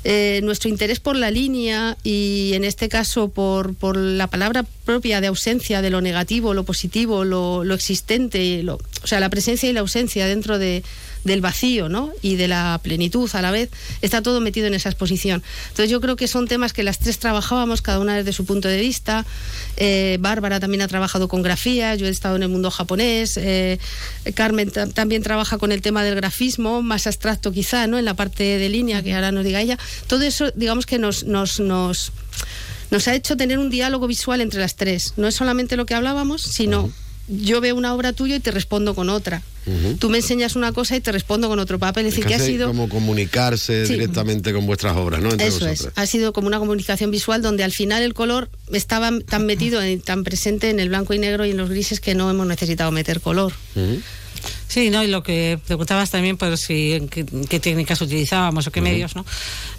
[0.05, 5.21] eh, nuestro interés por la línea y en este caso por, por, la palabra propia
[5.21, 9.69] de ausencia de lo negativo, lo positivo, lo, lo existente, lo, o sea, la presencia
[9.69, 10.83] y la ausencia dentro de,
[11.25, 12.13] del vacío ¿no?
[12.23, 13.71] y de la plenitud a la vez,
[14.03, 15.43] está todo metido en esa exposición.
[15.69, 18.69] Entonces yo creo que son temas que las tres trabajábamos, cada una desde su punto
[18.69, 19.25] de vista.
[19.77, 23.79] Eh, Bárbara también ha trabajado con grafía, yo he estado en el mundo japonés, eh,
[24.35, 27.99] Carmen también trabaja con el tema del grafismo, más abstracto quizá, ¿no?
[27.99, 29.79] en la parte de línea, que ahora nos diga ella.
[30.07, 31.25] Todo eso, digamos que nos...
[31.25, 32.13] nos, nos
[32.91, 35.13] nos ha hecho tener un diálogo visual entre las tres.
[35.19, 36.91] No es solamente lo que hablábamos, sino...
[37.29, 39.43] Yo veo una obra tuya y te respondo con otra.
[39.67, 39.99] Uh -huh.
[39.99, 42.07] Tú me enseñas una cosa y te respondo con otro papel.
[42.07, 42.69] Es, decir, que, ha sido.
[42.69, 43.93] como comunicarse sí.
[43.93, 45.31] directamente con vuestras obras, ¿no?
[45.31, 45.81] Entre Eso vosotras.
[45.81, 45.89] es.
[45.95, 50.25] Ha sido como una comunicación visual donde al final el color estaba tan metido, tan
[50.25, 53.21] presente en el blanco y negro y en los grises que no hemos necesitado meter
[53.21, 53.53] color.
[53.75, 54.01] Uh -huh.
[54.69, 55.03] Sí, ¿no?
[55.03, 58.89] Y lo que preguntabas también, pues, si, qué, qué técnicas utilizábamos o qué uh -huh.
[58.91, 59.25] medios, ¿no?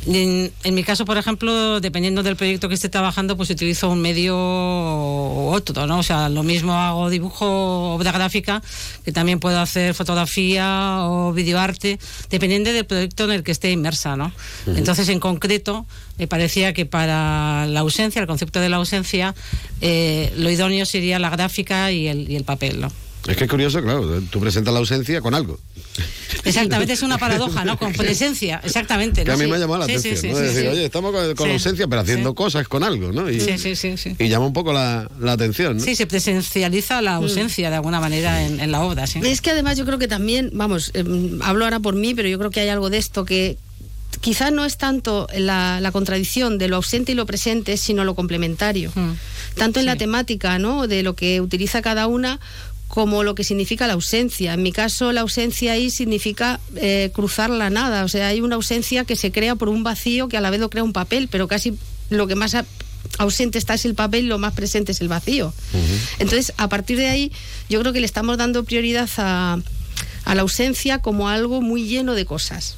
[0.08, 4.02] En, en, mi caso, por ejemplo, dependiendo del proyecto que esté trabajando, pues utilizo un
[4.02, 6.00] medio u otro, ¿no?
[6.00, 8.62] O sea, lo mismo hago dibujo, obra gráfica,
[9.06, 14.16] que también puedo hacer fotografía o videoarte, dependiendo del proyecto en el que esté inmersa,
[14.16, 14.28] ¿no?
[14.66, 14.78] Uh -huh.
[14.78, 15.86] Entonces, en concreto,
[16.18, 19.36] me parecía que para la ausencia, el concepto de la ausencia,
[19.82, 22.92] eh, lo idóneo sería la gráfica y el, y el papel, ¿no?
[23.28, 25.60] Es que es curioso, claro, tú presentas la ausencia con algo.
[26.46, 27.78] Exactamente, es una paradoja, ¿no?
[27.78, 29.24] Con presencia, exactamente.
[29.24, 29.34] Que ¿no?
[29.34, 29.50] a mí sí.
[29.50, 30.38] me ha llamado la sí, atención, sí, ¿no?
[30.38, 33.30] Sí, es decir, oye, estamos con, con ausencia, pero haciendo cosas con algo, ¿no?
[33.30, 34.16] Y, sí, sí, sí, sí.
[34.18, 35.84] Y llama un poco la, la atención, ¿no?
[35.84, 37.72] Sí, se presencializa la ausencia mm.
[37.72, 39.20] de alguna manera en, en, la obra, sí.
[39.24, 41.04] Es que además yo creo que también, vamos, eh,
[41.42, 43.58] hablo ahora por mí, pero yo creo que hay algo de esto que
[44.22, 48.16] quizá no es tanto la, la, contradicción de lo ausente y lo presente, sino lo
[48.16, 48.92] complementario.
[48.96, 49.12] Mm.
[49.56, 49.88] Tanto en sí.
[49.88, 50.88] la temática, ¿no?
[50.88, 52.40] De lo que utiliza cada una
[52.90, 54.56] como lo que significa la ausencia.
[54.56, 58.04] En mi caso, la ausencia ahí significa eh, cruzar la nada.
[58.04, 60.60] O sea, hay una ausencia que se crea por un vacío que a la vez
[60.60, 61.78] lo crea un papel, pero casi
[62.10, 62.58] lo que más
[63.20, 65.54] ausente está es el papel, lo más presente es el vacío.
[65.74, 66.00] Uh -huh.
[66.18, 67.32] Entonces, a partir de ahí,
[67.70, 69.60] yo creo que le estamos dando prioridad a,
[70.26, 72.76] a la ausencia como algo muy lleno de cosas.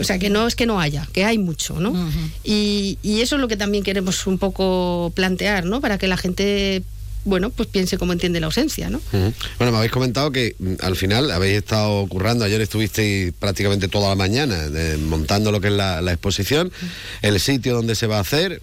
[0.00, 1.90] O sea, que no es que no haya, que hay mucho, ¿no?
[1.90, 2.30] Uh -huh.
[2.44, 5.80] y, y, eso es lo que también queremos un poco plantear, ¿no?
[5.80, 6.82] Para que la gente
[7.24, 8.98] bueno, pues piense cómo entiende la ausencia, ¿no?
[9.12, 9.34] Uh -huh.
[9.58, 14.08] Bueno, me habéis comentado que mm, al final habéis estado currando, ayer estuvisteis prácticamente toda
[14.08, 16.88] la mañana de, montando lo que es la, la exposición, uh -huh.
[17.28, 18.60] el sitio donde se va a hacer,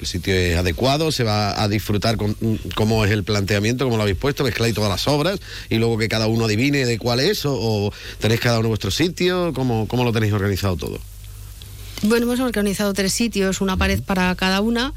[0.00, 2.34] el sitio es adecuado, se va a disfrutar con
[2.74, 6.08] cómo es el planteamiento, cómo lo habéis puesto, mezcláis todas las obras y luego que
[6.08, 10.04] cada uno adivine de cuál es o, o tenéis cada uno vuestro sitio, ¿cómo, cómo
[10.04, 10.98] lo tenéis organizado todo?
[12.02, 14.94] Bueno, hemos organizado tres sitios, una pared para cada una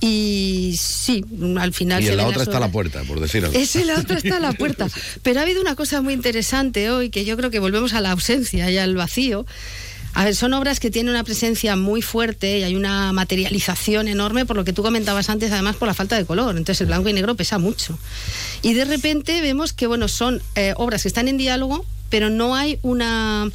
[0.00, 1.24] y sí,
[1.58, 2.02] al final...
[2.02, 3.50] Y en la otra está la puerta, por decirlo.
[3.52, 4.88] Es en la otra está la puerta.
[5.22, 8.12] Pero ha habido una cosa muy interesante hoy, que yo creo que volvemos a la
[8.12, 9.46] ausencia y al vacío.
[10.12, 14.46] A ver, son obras que tienen una presencia muy fuerte y hay una materialización enorme,
[14.46, 16.56] por lo que tú comentabas antes, además por la falta de color.
[16.56, 17.98] Entonces el blanco y negro pesa mucho.
[18.62, 22.54] Y de repente vemos que, bueno, son eh, obras que están en diálogo, pero no
[22.54, 23.50] hay una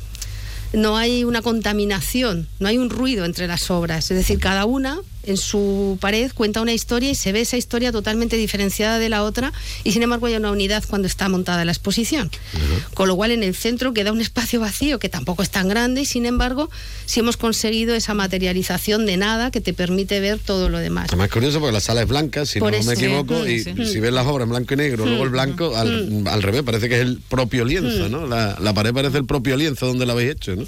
[0.73, 4.09] no hay una contaminación, no hay un ruido entre las obras.
[4.11, 7.91] Es decir, cada una en su pared cuenta una historia y se ve esa historia
[7.91, 9.53] totalmente diferenciada de la otra
[9.83, 12.29] y sin embargo hay una unidad cuando está montada la exposición.
[12.53, 12.93] Uh -huh.
[12.93, 16.01] Con lo cual en el centro queda un espacio vacío que tampoco es tan grande
[16.01, 16.69] y sin embargo
[17.05, 21.05] sí hemos conseguido esa materialización de nada que te permite ver todo lo demás.
[21.09, 22.87] Además curioso porque la sala es blanca, si Por no eso.
[22.87, 23.73] me equivoco, Sí, y sí.
[23.93, 26.89] si ves las obras en blanco y negro, luego el blanco, al, al revés, parece
[26.89, 28.27] que es el propio lienzo, ¿no?
[28.27, 30.65] La, la pared parece el propio lienzo donde la habéis hecho, ¿no?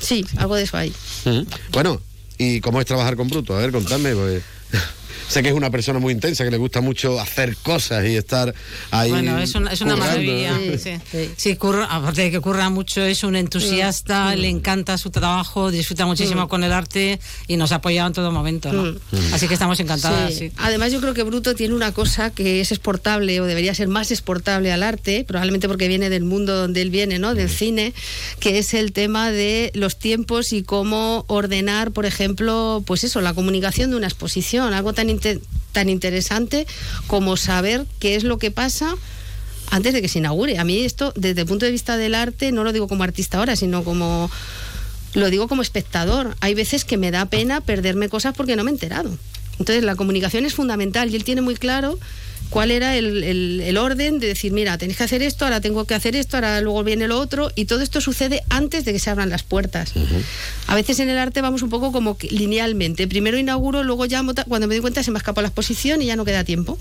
[0.00, 0.90] Sí, algo de eso hay.
[1.24, 1.46] Uh -huh.
[1.72, 2.00] Bueno,
[2.38, 3.56] ¿Y cómo es trabajar con Bruto?
[3.56, 4.14] A ver, contadme.
[4.14, 4.42] Pues.
[5.28, 8.54] Sé que es una persona muy intensa, que le gusta mucho hacer cosas y estar
[8.90, 9.10] ahí.
[9.10, 10.52] Bueno, es una, es una maravilla.
[10.52, 10.78] ¿no?
[10.78, 11.30] Sí, sí.
[11.36, 14.38] sí curra, aparte de que curra mucho, es un entusiasta, Mm.
[14.38, 16.48] le encanta su trabajo, disfruta muchísimo Mm.
[16.48, 17.18] con el arte
[17.48, 18.72] y nos ha apoyado en todo momento.
[18.72, 18.92] ¿no?
[18.92, 18.98] Mm.
[19.34, 20.32] Así que estamos encantadas.
[20.34, 20.48] Sí.
[20.48, 20.52] Sí.
[20.58, 24.10] Además, yo creo que Bruto tiene una cosa que es exportable o debería ser más
[24.10, 27.34] exportable al arte, probablemente porque viene del mundo donde él viene, ¿no?
[27.34, 27.92] Del cine,
[28.40, 33.34] que es el tema de los tiempos y cómo ordenar, por ejemplo, pues eso, la
[33.34, 35.08] comunicación de una exposición, algo tan,
[35.72, 36.66] tan interesante
[37.06, 38.94] como saber qué es lo que pasa
[39.70, 40.58] antes de que se inaugure.
[40.58, 43.38] A mí esto, desde el punto de vista del arte, no lo digo como artista
[43.38, 44.30] ahora, sino como
[45.14, 46.36] lo digo como espectador.
[46.40, 49.16] Hay veces que me da pena perderme cosas porque no me he enterado.
[49.58, 51.98] Entonces la comunicación es fundamental y él tiene muy claro
[52.54, 55.84] cuál era el, el- el orden de decir, mira, tenéis que hacer esto, ahora tengo
[55.86, 59.00] que hacer esto, ahora luego viene lo otro, y todo esto sucede antes de que
[59.00, 59.92] se abran las puertas.
[60.68, 63.08] A veces en el arte vamos un poco como que linealmente.
[63.08, 66.06] Primero inauguro, luego ya cuando me doy cuenta se me ha escapado la exposición y
[66.06, 66.78] ya no queda tiempo.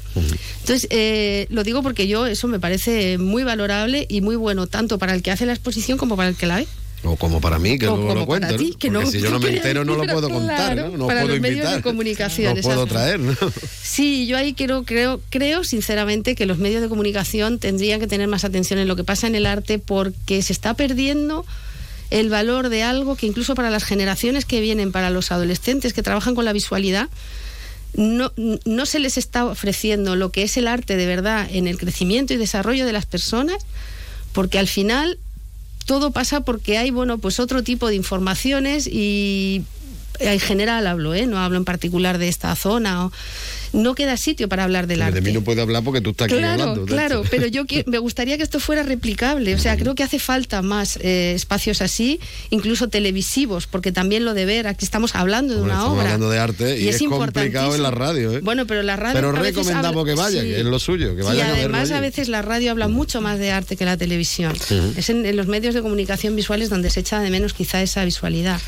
[0.62, 5.00] Entonces, eh, lo digo porque yo eso me parece muy valorable y muy bueno, tanto
[5.00, 6.68] para el que hace la exposición como para el que la ve.
[7.06, 8.52] O como para mí, que O luego lo cuento.
[8.52, 8.58] ¿no?
[8.58, 10.98] que Porque no- si yo no me entero, no lo puedo contar, claro, ¿no?
[11.00, 11.84] No para puedo los medios de invitar.
[11.84, 13.36] comunicación, No puedo traer, ¿no?
[13.82, 18.28] Sí, yo ahí creo, creo, creo sinceramente que los medios de comunicación tendrían que tener
[18.28, 21.46] más atención en lo que pasa en el arte porque se está perdiendo
[22.10, 26.04] el valor de algo que incluso para las generaciones que vienen, para los adolescentes que
[26.04, 27.10] trabajan con la visualidad,
[27.96, 28.32] no,
[28.66, 32.34] no se les está ofreciendo lo que es el arte de verdad en el crecimiento
[32.34, 33.58] y desarrollo de las personas,
[34.32, 35.20] porque al final
[35.86, 39.64] todo pasa porque hay, bueno, pues otro tipo de informaciones y
[40.20, 41.26] en general hablo, ¿eh?
[41.26, 43.06] no hablo en particular de esta zona.
[43.06, 43.12] O,
[43.74, 45.22] no queda sitio para hablar del de arte.
[45.22, 46.86] mí no puede hablar porque tú estás aquí Claro, hablando.
[46.86, 47.28] de claro, esto.
[47.32, 49.54] pero yo me gustaría que esto fuera replicable.
[49.56, 52.20] O sea, creo que hace falta más eh, espacios así,
[52.52, 56.04] incluso televisivos, porque también lo de ver, aquí estamos hablando de Hombre, una estamos obra.
[56.14, 58.40] hablando de arte y, es, complicado en la radio, ¿eh?
[58.42, 59.16] Bueno, pero la radio.
[59.16, 60.50] Pero a recomendamos habla- que vayan, sí.
[60.52, 61.98] que es lo suyo, que y vayan a verlo además allí.
[61.98, 64.54] a veces la radio habla mucho más de arte que la televisión.
[64.54, 64.94] Ujú.
[64.98, 68.06] Es en, en los medios de comunicación visuales donde se echa de menos quizá esa
[68.06, 68.62] visualidad.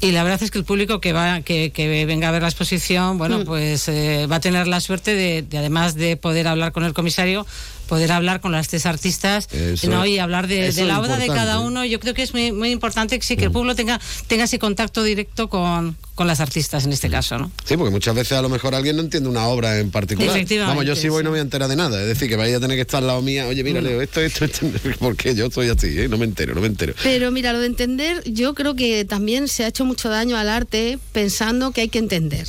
[0.00, 2.48] Y la verdad es que el público que va que, que venga a ver la
[2.48, 3.44] exposición, bueno, Mm.
[3.44, 6.94] pues eh, va a tener la suerte de, de, además de poder hablar con el
[6.94, 7.46] comisario,
[7.88, 9.48] poder hablar con las tres artistas
[9.88, 10.06] ¿no?
[10.06, 11.84] y hablar de, de la obra de cada uno.
[11.84, 13.38] Yo creo que es muy, muy importante que sí Mm.
[13.38, 16.92] que el público tenga tenga ese contacto directo con, con las artistas en Mm.
[16.92, 17.50] este caso, ¿no?
[17.64, 20.36] Sí, porque muchas veces a lo mejor alguien no entiende una obra en particular.
[20.36, 21.24] Efectivamente, Vamos, yo si voy sí.
[21.24, 22.00] no me voy a enterar de nada.
[22.00, 23.46] Es decir, que vaya a tener que estar al lado mía.
[23.46, 23.84] Oye, mira, Mm.
[23.84, 24.66] Leo, esto, esto, esto.
[24.98, 26.08] Porque yo soy así, ¿eh?
[26.08, 26.94] No me entero, no me entero.
[27.02, 30.48] Pero mira, lo de entender, yo creo que también se ha hecho mucho daño al
[30.48, 32.46] arte pensando que hay que entender.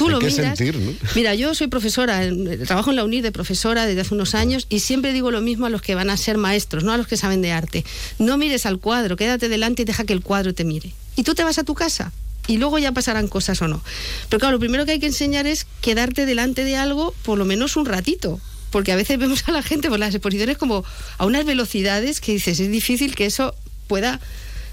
[0.00, 0.58] Tú Hay lo que miras.
[0.58, 0.92] sentir, ¿no?
[1.14, 2.22] Mira, yo soy profesora,
[2.66, 5.66] trabajo en la UNIR de profesora desde hace unos años y siempre digo lo mismo
[5.66, 7.84] a los que van a ser maestros, no a los que saben de arte.
[8.18, 10.92] No mires al cuadro, quédate delante y deja que el cuadro te mire.
[11.16, 12.12] Y tú te vas a tu casa
[12.46, 13.82] y luego ya pasarán cosas o no.
[14.30, 17.44] Pero claro, lo primero que hay que enseñar es quedarte delante de algo por lo
[17.44, 18.40] menos un ratito.
[18.70, 20.84] Porque a veces vemos a la gente por las exposiciones como
[21.18, 23.54] a unas velocidades que dices, es difícil que eso
[23.88, 24.20] pueda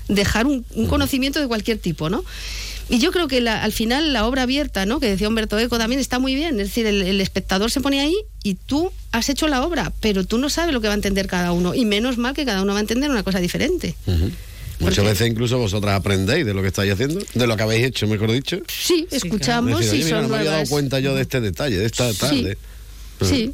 [0.08, 2.24] dejar un, un conocimiento de cualquier tipo, ¿no?
[2.90, 5.00] Y yo creo que la- al final la obra abierta, ¿no?
[5.00, 6.60] Que decía Humberto Eco también está muy bien.
[6.60, 10.24] Es decir, el, el espectador se pone ahí y tú has hecho la obra, pero
[10.26, 11.74] tú no sabes lo que va a entender cada uno.
[11.76, 13.96] Y menos mal que cada uno va a entender una cosa diferente.
[14.80, 18.08] Muchas veces incluso vosotras aprendéis de lo que estáis haciendo, de lo que habéis hecho,
[18.08, 18.60] mejor dicho.
[18.68, 21.78] Sí, escuchamos decir, y mira, son no me había dado cuenta yo de este detalle,
[21.80, 22.18] de esta Sí.
[22.20, 22.58] tarde.
[23.22, 23.54] Sí.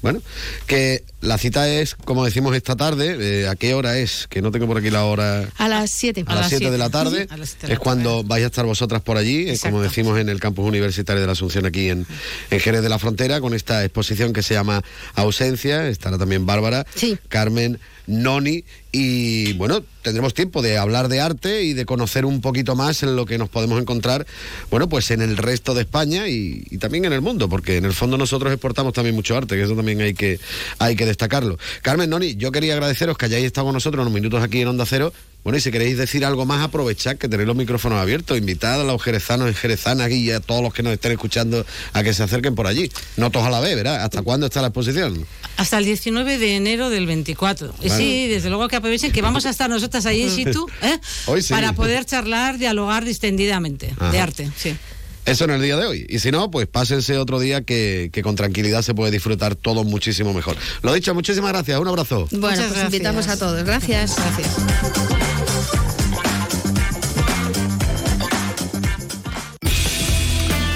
[0.00, 0.20] Bueno,
[0.66, 3.16] que la cita es, como decimos, esta tarde.
[3.18, 4.26] eh, ¿A qué hora es?
[4.28, 5.48] Que no tengo por aquí la hora.
[5.56, 6.24] A las 7.
[6.26, 8.66] A, las 7 de la tarde A las siete de es cuando vais a estar
[8.66, 12.06] vosotras por allí, eh, como decimos en el campus universitario de la Asunción aquí en,
[12.50, 14.82] en Jerez de la Frontera, con esta exposición que se llama
[15.14, 15.88] Ausencia.
[15.88, 16.84] Estará también Bárbara,
[17.28, 18.64] Carmen, Noni
[18.94, 23.16] y bueno, tendremos tiempo de hablar de arte y de conocer un poquito más en
[23.16, 24.26] lo que nos podemos encontrar,
[24.70, 27.86] bueno, pues en el resto de España y, y también en el mundo, porque en
[27.86, 30.38] el fondo nosotros exportamos también mucho arte, que eso también hay que,
[30.78, 31.58] hay que destacarlo.
[31.82, 34.84] Carmen, Noni, yo quería agradeceros que hayáis estado con nosotros unos minutos aquí en Onda
[34.86, 35.12] Cero.
[35.44, 38.38] Bueno, y si queréis decir algo más, aprovechad que tenéis los micrófonos abiertos.
[38.38, 42.02] Invitad a los jerezanos y jerezanas y a todos los que nos estén escuchando a
[42.04, 42.90] que se acerquen por allí.
[43.16, 44.04] No todos a la vez, ¿verdad?
[44.04, 45.26] ¿Hasta cuándo está la exposición?
[45.56, 47.74] Hasta el 19 de enero del 24.
[47.82, 48.02] Y Vale.
[48.02, 50.98] sí, desde luego que aprovechen que vamos a estar nosotras ahí in situ ¿eh?
[51.26, 51.52] Hoy sí.
[51.52, 54.50] para poder charlar, dialogar distendidamente de arte.
[54.56, 54.76] Sí.
[55.24, 56.06] Eso en el día de hoy.
[56.08, 59.84] Y si no, pues pásense otro día que, que con tranquilidad se puede disfrutar todo
[59.84, 60.56] muchísimo mejor.
[60.82, 61.78] Lo dicho, muchísimas gracias.
[61.78, 62.26] Un abrazo.
[62.32, 63.62] Bueno, Muchas pues invitamos a todos.
[63.64, 64.16] Gracias.
[64.16, 65.31] Gracias.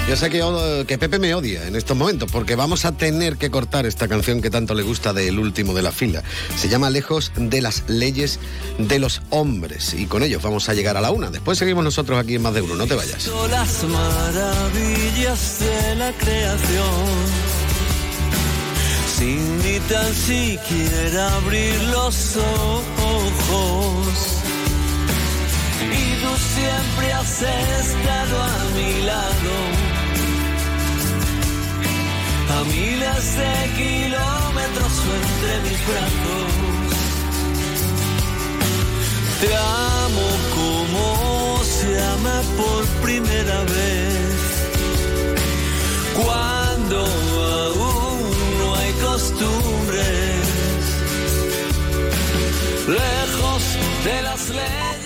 [0.08, 3.86] Yo sé que, Pepe me odia en estos momentos porque vamos a tener que cortar
[3.86, 6.22] esta canción que tanto le gusta del último de la fila.
[6.56, 8.38] Se llama Lejos de las leyes
[8.78, 11.30] de los hombres y con ellos vamos a llegar a la una.
[11.30, 13.28] Después seguimos nosotros aquí en Más de Uno, no te vayas.
[13.50, 17.16] las maravillas de la creación,
[19.18, 24.06] sin ni tan siquiera abrir los ojos.
[25.82, 29.85] Y tú siempre has estado a mi lado,
[32.58, 36.52] a miles de kilómetros entre mis brazos.
[39.40, 40.28] Te amo
[40.58, 44.46] como se ama por primera vez.
[46.20, 46.98] Cuando
[47.64, 48.20] aún
[48.58, 50.46] no hay costumbres.
[52.88, 53.62] Lejos
[54.04, 55.05] de las leyes.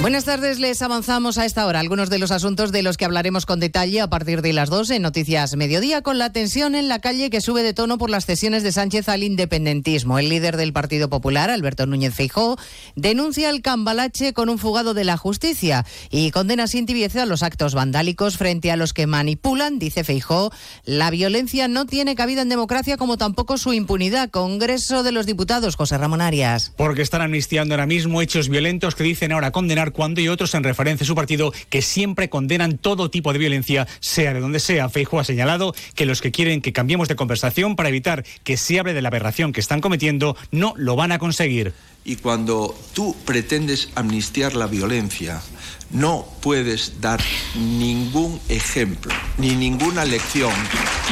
[0.00, 3.44] Buenas tardes, les avanzamos a esta hora algunos de los asuntos de los que hablaremos
[3.44, 7.00] con detalle a partir de las 2 en Noticias Mediodía, con la tensión en la
[7.00, 10.18] calle que sube de tono por las cesiones de Sánchez al independentismo.
[10.18, 12.56] El líder del Partido Popular, Alberto Núñez Feijó,
[12.96, 17.74] denuncia el cambalache con un fugado de la justicia y condena sin tibieza los actos
[17.74, 20.50] vandálicos frente a los que manipulan, dice Feijó,
[20.86, 24.30] la violencia no tiene cabida en democracia como tampoco su impunidad.
[24.30, 26.72] Congreso de los Diputados, José Ramón Arias.
[26.78, 30.64] Porque están amnistiando ahora mismo hechos violentos que dicen ahora condenar cuando y otros en
[30.64, 34.88] referencia a su partido que siempre condenan todo tipo de violencia, sea de donde sea.
[34.88, 38.78] Feijo ha señalado que los que quieren que cambiemos de conversación para evitar que se
[38.78, 41.72] hable de la aberración que están cometiendo no lo van a conseguir.
[42.04, 45.42] Y cuando tú pretendes amnistiar la violencia,
[45.90, 47.20] no puedes dar
[47.54, 50.52] ningún ejemplo ni ninguna lección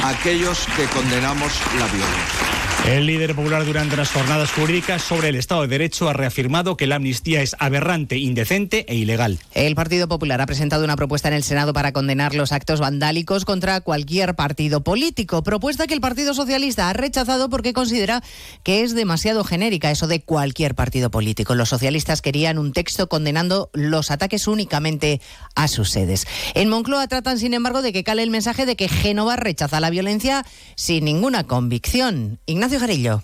[0.03, 2.59] a aquellos que condenamos la violencia.
[2.87, 6.87] El líder popular durante las jornadas jurídicas sobre el Estado de Derecho ha reafirmado que
[6.87, 9.37] la amnistía es aberrante, indecente e ilegal.
[9.53, 13.45] El Partido Popular ha presentado una propuesta en el Senado para condenar los actos vandálicos
[13.45, 18.23] contra cualquier partido político, propuesta que el Partido Socialista ha rechazado porque considera
[18.63, 21.53] que es demasiado genérica eso de cualquier partido político.
[21.53, 25.18] Los socialistas querían un texto condenando los ataques únicamente
[25.55, 26.27] a sus sedes.
[26.53, 29.89] En Moncloa tratan, sin embargo, de que cale el mensaje de que Génova rechaza la
[29.89, 30.45] violencia
[30.75, 32.39] sin ninguna convicción.
[32.45, 33.23] Ignacio Garillo.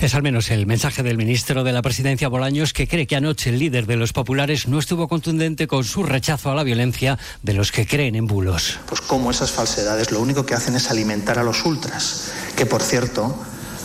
[0.00, 3.50] Es al menos el mensaje del ministro de la Presidencia Bolaños que cree que anoche
[3.50, 7.54] el líder de los populares no estuvo contundente con su rechazo a la violencia de
[7.54, 8.78] los que creen en bulos.
[8.86, 12.82] Pues como esas falsedades lo único que hacen es alimentar a los ultras, que por
[12.82, 13.34] cierto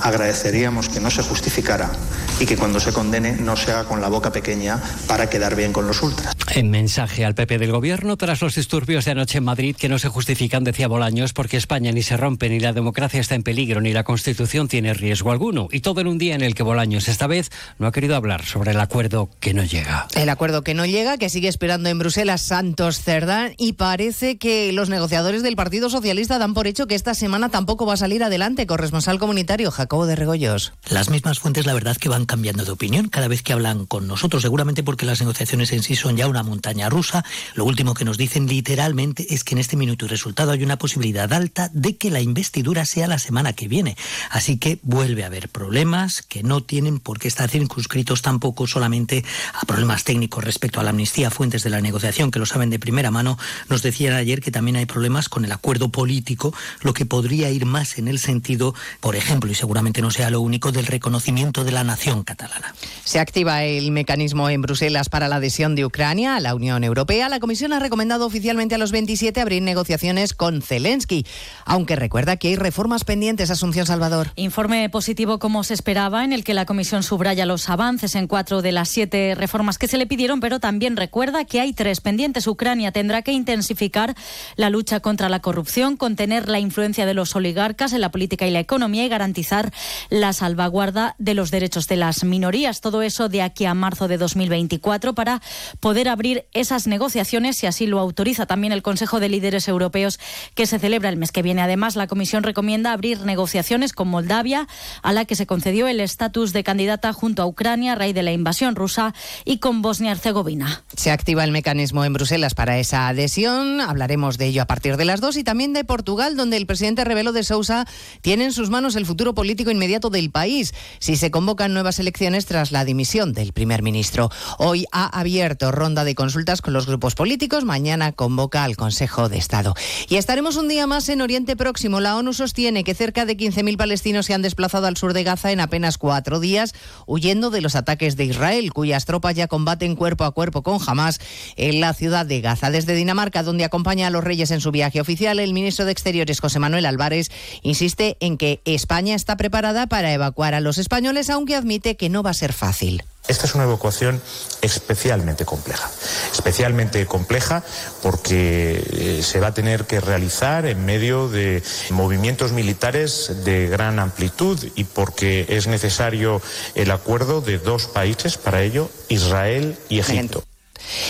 [0.02, 1.92] agradeceríamos que no se justificara
[2.40, 5.74] y que cuando se condene no se haga con la boca pequeña para quedar bien
[5.74, 6.34] con los ultras.
[6.56, 10.00] En mensaje al PP del Gobierno, tras los disturbios de anoche en Madrid que no
[10.00, 13.82] se justifican, decía Bolaños, porque España ni se rompe, ni la democracia está en peligro,
[13.82, 15.68] ni la Constitución tiene riesgo alguno.
[15.72, 18.46] Y todo en un día en el que Bolaños esta vez no ha querido hablar
[18.46, 20.08] sobre el acuerdo que no llega.
[20.16, 24.72] El acuerdo que no llega, que sigue esperando en Bruselas Santos Cerdán, y parece que
[24.74, 28.24] los negociadores del Partido Socialista dan por hecho que esta semana tampoco va a salir
[28.24, 28.66] adelante.
[28.66, 30.74] Corresponsal comunitario Jacobo de Regoyos.
[30.88, 34.06] Las mismas fuentes, la verdad, que van cambiando de opinión cada vez que hablan con
[34.06, 37.26] nosotros, seguramente porque las negociaciones en sí son ya una montaña rusa.
[37.56, 40.78] Lo último que nos dicen literalmente es que en este minuto y resultado hay una
[40.78, 43.98] posibilidad alta de que la investidura sea la semana que viene.
[44.30, 49.26] Así que vuelve a haber problemas que no tienen por qué estar circunscritos tampoco solamente
[49.60, 51.32] a problemas técnicos respecto a la amnistía.
[51.32, 54.76] Fuentes de la negociación que lo saben de primera mano nos decían ayer que también
[54.76, 59.16] hay problemas con el acuerdo político, lo que podría ir más en el sentido, por
[59.16, 62.74] ejemplo, y seguramente no sea lo único, del reconocimiento de la nación catalana.
[63.04, 67.30] Se activa el mecanismo en Bruselas para la adhesión de Ucrania a la Unión Europea.
[67.30, 71.26] La Comisión ha recomendado oficialmente a los 27 abrir negociaciones con Zelensky,
[71.66, 73.50] aunque recuerda que hay reformas pendientes.
[73.50, 74.32] Asunción Salvador.
[74.36, 78.62] Informe positivo como se esperaba, en el que la Comisión subraya los avances en cuatro
[78.62, 82.48] de las siete reformas que se le pidieron, pero también recuerda que hay tres pendientes.
[82.48, 84.16] Ucrania tendrá que intensificar
[84.56, 88.52] la lucha contra la corrupción, contener la influencia de los oligarcas en la política y
[88.52, 89.69] la economía y garantizar
[90.10, 92.82] la salvaguarda de los derechos de las minorías.
[92.82, 95.42] Todo eso de aquí a marzo de 2024 para
[95.80, 100.20] poder abrir esas negociaciones, si así lo autoriza también el Consejo de Líderes Europeos
[100.56, 101.62] que se celebra el mes que viene.
[101.62, 104.68] Además, la Comisión recomienda abrir negociaciones con Moldavia,
[105.02, 108.24] a la que se concedió el estatus de candidata junto a Ucrania a raíz de
[108.24, 109.14] la invasión rusa,
[109.46, 110.84] y con Bosnia-Herzegovina.
[110.96, 113.82] Se activa el mecanismo en Bruselas para esa adhesión.
[113.82, 117.04] Hablaremos de ello a partir de las dos y también de Portugal, donde el presidente
[117.04, 117.86] Rebelo de Sousa
[118.22, 122.46] tiene en sus manos el futuro político inmediato del país si se convocan nuevas elecciones
[122.46, 124.30] tras la dimisión del primer ministro.
[124.58, 127.66] Hoy ha abierto ronda de consultas con los grupos políticos.
[127.66, 129.76] Mañana convoca al Consejo de Estado.
[130.08, 132.00] Y estaremos un día más en Oriente Próximo.
[132.00, 135.52] La ONU sostiene que cerca de 15.000 palestinos se han desplazado al sur de Gaza
[135.52, 136.74] en apenas cuatro días,
[137.06, 141.20] huyendo de los ataques de Israel, cuyas tropas ya combaten cuerpo a cuerpo con Hamas
[141.56, 142.72] en la ciudad de Gaza.
[142.72, 146.40] Desde Dinamarca, donde acompaña a los reyes en su viaje oficial, el ministro de Exteriores,
[146.40, 147.32] José Manuel Álvarez,
[147.62, 152.24] insiste en que España está preparada para evacuar a los españoles, aunque admite que no
[152.24, 153.04] va a ser fácil.
[153.30, 154.22] Esta es una evacuación
[154.62, 155.90] especialmente compleja,
[156.34, 157.64] especialmente compleja
[158.02, 164.00] porque eh, se va a tener que realizar en medio de movimientos militares de gran
[164.00, 166.42] amplitud y porque es necesario
[166.76, 170.44] el acuerdo de dos países para ello, Israel y Egipto.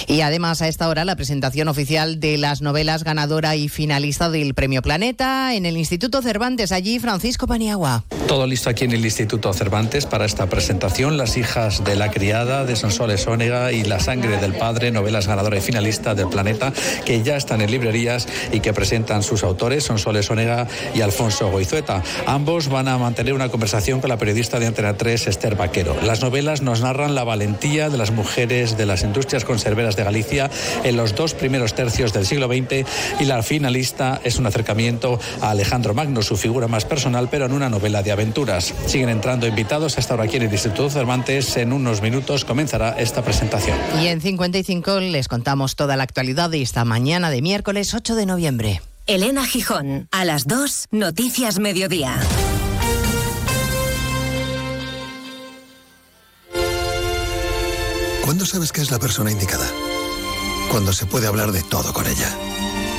[0.08, 4.54] Y además a esta hora la presentación oficial de las novelas ganadora y finalista del
[4.54, 6.72] Premio Planeta en el Instituto Cervantes.
[6.72, 8.04] Allí Francisco Paniagua.
[8.28, 11.18] Todo listo aquí en el Instituto Cervantes para esta presentación.
[11.18, 15.58] Las hijas de la criada de Sonsoles Ónega y La sangre del padre, novelas ganadora
[15.58, 16.72] y finalista del Planeta,
[17.06, 22.04] que ya están en librerías y que presentan sus autores, Sonsoles Ónega y Alfonso Goizueta.
[22.28, 25.96] Ambos van a mantener una conversación con la periodista de Antena 3, Esther Vaquero.
[26.04, 30.50] Las novelas nos narran la valentía de las mujeres de las industrias conserveras de Galicia
[30.86, 32.88] en los dos primeros tercios del siglo XX
[33.20, 37.52] y la finalista es un acercamiento a Alejandro Magno, su figura más personal, pero en
[37.52, 38.74] una novela de aventuras.
[38.86, 41.58] Siguen entrando invitados hasta ahora aquí en el Instituto Cervantes.
[41.58, 43.78] En unos minutos comenzará esta presentación.
[44.02, 48.26] Y en 55 les contamos toda la actualidad de esta mañana de miércoles 8 de
[48.26, 48.82] noviembre.
[49.08, 52.16] Elena Gijón, a las 2, Noticias Mediodía.
[58.30, 59.68] ¿Cuándo sabes que es la persona indicada?
[60.70, 62.32] Cuando se puede hablar de todo con ella.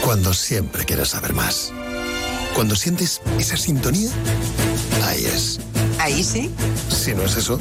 [0.05, 1.70] Cuando siempre quieres saber más.
[2.53, 4.11] Cuando sientes esa sintonía,
[5.05, 5.61] ahí es.
[6.01, 6.51] Ahí sí.
[6.89, 7.61] Si no es eso,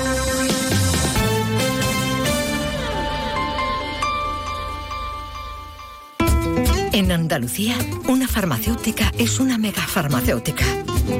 [6.93, 7.77] En Andalucía,
[8.09, 10.65] una farmacéutica es una megafarmacéutica.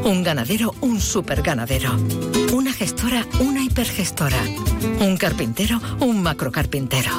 [0.03, 1.97] Un ganadero, un superganadero.
[2.53, 4.37] Una gestora, una hipergestora.
[4.99, 7.11] Un carpintero, un macrocarpintero.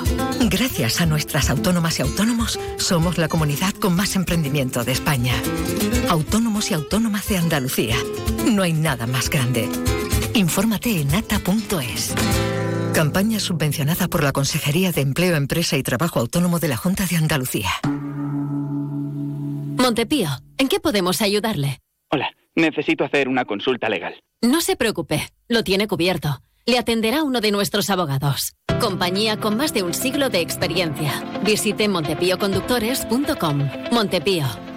[0.51, 5.35] Gracias a nuestras autónomas y autónomos, somos la comunidad con más emprendimiento de España.
[6.11, 7.97] Autónomos y autónomas de Andalucía.
[8.47, 9.67] No hay nada más grande.
[10.35, 12.15] Infórmate en ata.es.
[12.93, 17.17] Campaña subvencionada por la Consejería de Empleo, Empresa y Trabajo Autónomo de la Junta de
[17.17, 17.71] Andalucía.
[19.83, 20.28] Montepío,
[20.59, 21.80] ¿en qué podemos ayudarle?
[22.09, 24.14] Hola, necesito hacer una consulta legal.
[24.41, 26.39] No se preocupe, lo tiene cubierto.
[26.66, 28.53] Le atenderá uno de nuestros abogados.
[28.80, 31.24] Compañía con más de un siglo de experiencia.
[31.45, 33.68] Visite montepíoconductores.com.
[33.91, 34.47] Montepío,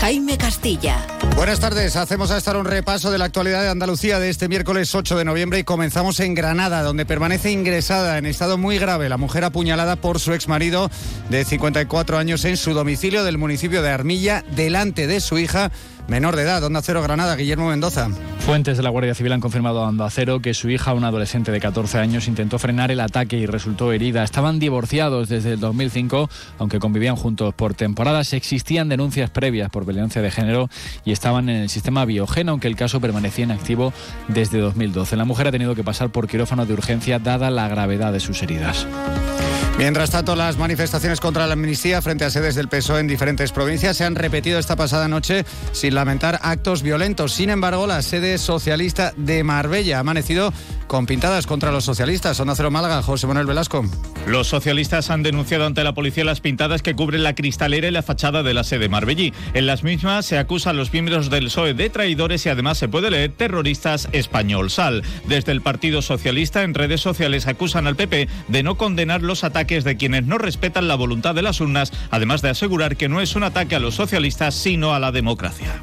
[0.00, 1.06] Jaime Castilla.
[1.36, 4.94] Buenas tardes, hacemos a estar un repaso de la actualidad de Andalucía de este miércoles
[4.94, 9.16] 8 de noviembre y comenzamos en Granada, donde permanece ingresada en estado muy grave la
[9.16, 10.90] mujer apuñalada por su exmarido
[11.30, 15.70] de 54 años en su domicilio del municipio de Armilla, delante de su hija
[16.08, 16.62] menor de edad.
[16.62, 18.08] Onda Cero Granada, Guillermo Mendoza.
[18.40, 21.50] Fuentes de la Guardia Civil han confirmado a Onda Cero que su hija, una adolescente
[21.50, 24.22] de 14 años, intentó frenar el ataque y resultó herida.
[24.22, 26.28] Estaban divorciados desde el 2005,
[26.58, 28.32] aunque convivían juntos por temporadas.
[28.32, 30.68] Existían denuncias previas por violencia de género
[31.04, 33.92] y estaban en el sistema biogeno, aunque el caso permanecía en activo
[34.28, 35.16] desde 2012.
[35.16, 38.42] La mujer ha tenido que pasar por quirófano de urgencia dada la gravedad de sus
[38.42, 38.86] heridas.
[39.76, 43.96] Mientras tanto, las manifestaciones contra la amnistía frente a sedes del PSOE en diferentes provincias
[43.96, 47.32] se han repetido esta pasada noche sin lamentar actos violentos.
[47.32, 50.52] Sin embargo, la sede socialista de Marbella ha amanecido
[50.86, 52.38] con pintadas contra los socialistas.
[52.38, 53.84] Onda Cero Málaga, José Manuel Velasco.
[54.28, 58.02] Los socialistas han denunciado ante la policía las pintadas que cubren la cristalera y la
[58.02, 59.32] fachada de la sede marbellí.
[59.54, 62.88] En las mismas se acusa a los miembros del PSOE de traidores y además se
[62.88, 65.02] puede leer terroristas español sal.
[65.26, 69.63] Desde el Partido Socialista en redes sociales acusan al PP de no condenar los ataques
[69.64, 73.34] de quienes no respetan la voluntad de las urnas, además de asegurar que no es
[73.34, 75.80] un ataque a los socialistas, sino a la democracia.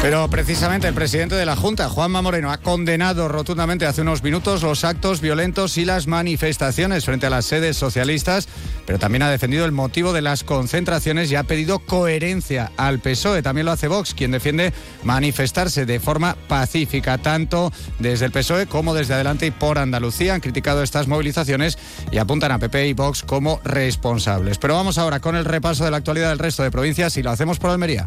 [0.00, 4.62] Pero precisamente el presidente de la Junta, Juanma Moreno, ha condenado rotundamente hace unos minutos
[4.62, 8.48] los actos violentos y las manifestaciones frente a las sedes socialistas,
[8.86, 13.42] pero también ha defendido el motivo de las concentraciones y ha pedido coherencia al PSOE.
[13.42, 14.72] También lo hace Vox, quien defiende
[15.02, 20.34] manifestarse de forma pacífica, tanto desde el PSOE como desde adelante y por Andalucía.
[20.34, 21.76] Han criticado estas movilizaciones
[22.12, 24.58] y apuntan a PP y Vox como responsables.
[24.58, 27.30] Pero vamos ahora con el repaso de la actualidad del resto de provincias y lo
[27.30, 28.06] hacemos por Almería.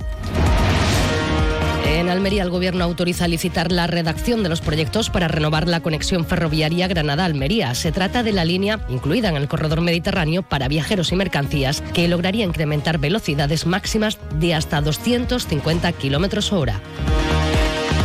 [2.11, 6.87] Almería, el Gobierno autoriza licitar la redacción de los proyectos para renovar la conexión ferroviaria
[6.87, 7.73] Granada-Almería.
[7.75, 12.07] Se trata de la línea incluida en el corredor mediterráneo para viajeros y mercancías que
[12.07, 16.81] lograría incrementar velocidades máximas de hasta 250 kilómetros hora.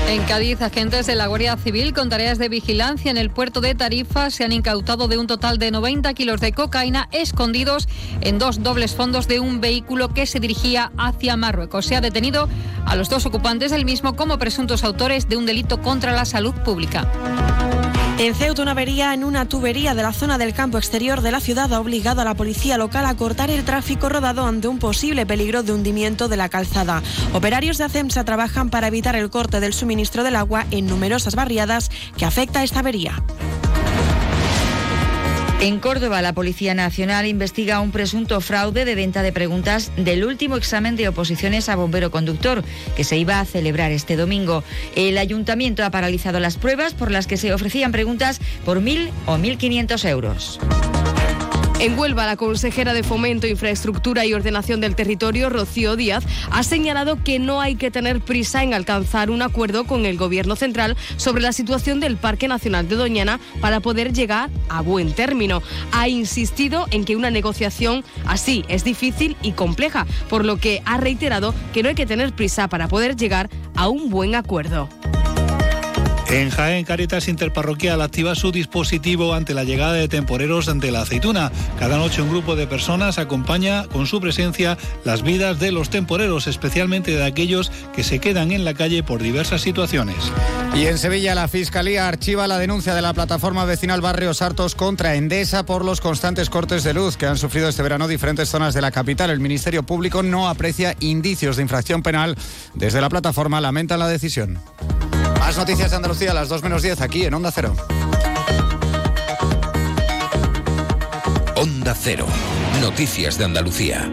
[0.09, 3.75] En Cádiz, agentes de la Guardia Civil con tareas de vigilancia en el puerto de
[3.75, 7.89] Tarifa se han incautado de un total de 90 kilos de cocaína escondidos
[8.21, 11.87] en dos dobles fondos de un vehículo que se dirigía hacia Marruecos.
[11.87, 12.49] Se ha detenido
[12.87, 16.55] a los dos ocupantes del mismo como presuntos autores de un delito contra la salud
[16.55, 17.11] pública.
[18.19, 21.41] En Ceuta, una avería en una tubería de la zona del campo exterior de la
[21.41, 25.27] ciudad ha obligado a la policía local a cortar el tráfico rodado ante un posible
[25.27, 27.03] peligro de hundimiento de la calzada.
[27.35, 31.91] Operarios de ACEMSA trabajan para evitar el corte del suministro del agua en numerosas barriadas
[32.17, 33.23] que afecta a esta avería.
[35.59, 40.57] En Córdoba, la Policía Nacional investiga un presunto fraude de venta de preguntas del último
[40.57, 42.63] examen de oposiciones a bombero conductor
[42.95, 44.65] que se iba a celebrar este domingo.
[44.95, 49.39] El ayuntamiento ha paralizado las pruebas por las que se ofrecían preguntas por 1.000 o
[49.39, 50.61] 1.500 euros.
[51.79, 57.23] En Huelva, la consejera de Fomento, Infraestructura y Ordenación del Territorio, Rocío Díaz, ha señalado
[57.23, 61.43] que no hay que tener prisa en alcanzar un acuerdo con el Gobierno central sobre
[61.43, 65.63] la situación del Parque Nacional de Doñana para poder llegar a buen término.
[65.93, 70.97] Ha insistido en que una negociación así es difícil y compleja, por lo que ha
[70.97, 74.89] reiterado que no hay que tener prisa para poder llegar a un buen acuerdo.
[76.29, 81.53] En Jaén, Caritas Interparroquial activa su dispositivo ante la llegada de temporeros ante la aceituna.
[81.79, 86.49] Cada noche un grupo de personas acompaña con su presencia las vidas de los temporeros,
[86.49, 90.17] especialmente de aquellos que se quedan en la calle por diversas situaciones.
[90.75, 95.15] Y en Sevilla la Fiscalía archiva la denuncia de la plataforma vecinal Barrios Hartos contra
[95.15, 98.81] Endesa por los constantes cortes de luz que han sufrido este verano diferentes zonas de
[98.81, 99.31] la capital.
[99.31, 102.37] El Ministerio Público no aprecia indicios de infracción penal.
[102.75, 104.59] Desde la plataforma lamentan la decisión.
[105.47, 107.73] Más noticias de Andalucía a las 2 menos 10 aquí en Onda Cero.
[111.55, 112.27] Onda Cero.
[112.81, 114.11] Noticias de Andalucía.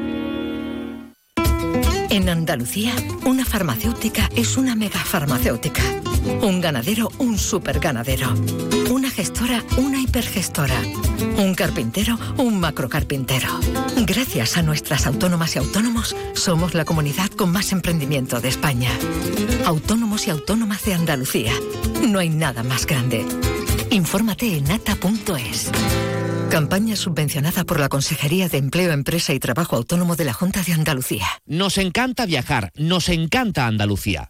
[2.11, 2.93] En Andalucía,
[3.25, 5.81] una farmacéutica es una megafarmacéutica.
[6.41, 8.33] Un ganadero, un superganadero.
[8.89, 10.79] Una gestora, una hipergestora.
[11.37, 13.47] Un carpintero, un macrocarpintero.
[14.05, 18.89] Gracias a nuestras autónomas y autónomos, somos la comunidad con más emprendimiento de España.
[19.65, 21.53] Autónomos y autónomas de Andalucía.
[22.07, 23.25] No hay nada más grande.
[23.89, 25.71] Infórmate en ata.es.
[26.49, 30.73] Campaña subvencionada por la Consejería de Empleo, Empresa y Trabajo Autónomo de la Junta de
[30.73, 31.25] Andalucía.
[31.45, 34.29] Nos encanta viajar, nos encanta Andalucía.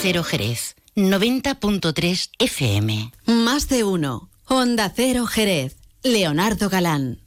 [0.00, 3.12] Cero Jerez, 90.3 FM.
[3.26, 4.30] Más de uno.
[4.46, 5.76] Onda Cero Jerez.
[6.04, 7.18] Leonardo Galán.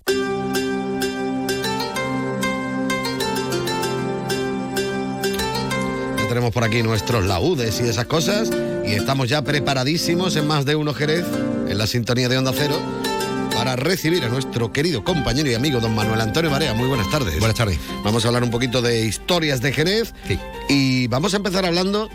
[6.29, 8.49] tenemos por aquí nuestros laudes y esas cosas.
[8.85, 11.25] Y estamos ya preparadísimos en más de uno Jerez,
[11.67, 12.79] en la sintonía de Onda Cero,
[13.53, 16.73] para recibir a nuestro querido compañero y amigo don Manuel Antonio Marea.
[16.73, 17.37] Muy buenas tardes.
[17.37, 17.79] Buenas tardes.
[18.05, 20.13] Vamos a hablar un poquito de historias de Jerez.
[20.69, 22.09] Y vamos a empezar hablando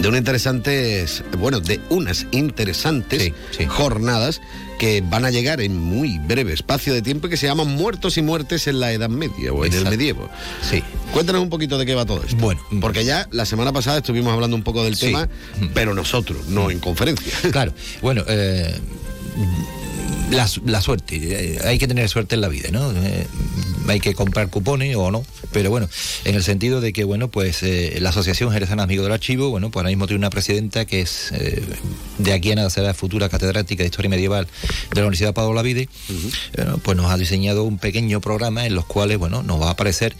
[0.00, 3.32] de unas interesantes, bueno, de unas interesantes
[3.68, 4.40] jornadas
[4.78, 8.16] que van a llegar en muy breve espacio de tiempo y que se llaman Muertos
[8.16, 10.30] y Muertes en la Edad Media o en el medievo.
[10.62, 10.82] Sí.
[11.12, 12.36] Cuéntanos un poquito de qué va todo esto.
[12.36, 15.06] Bueno, porque ya la semana pasada estuvimos hablando un poco del sí.
[15.06, 15.28] tema,
[15.74, 17.34] pero nosotros, no en conferencia.
[17.50, 18.74] Claro, bueno, eh,
[20.30, 22.92] la, la, suerte, hay que tener suerte en la vida, ¿no?
[22.92, 23.26] Eh,
[23.88, 25.88] hay que comprar cupones o no, pero bueno,
[26.24, 29.70] en el sentido de que, bueno, pues eh, la Asociación Jerezana Amigos del Archivo, bueno,
[29.70, 31.62] pues ahora mismo tiene una presidenta que es eh,
[32.18, 35.88] de aquí a nada será futura catedrática de Historia Medieval de la Universidad Pablo Lavide,
[36.08, 36.80] uh -huh.
[36.82, 40.14] pues nos ha diseñado un pequeño programa en los cuales, bueno, nos va a aparecer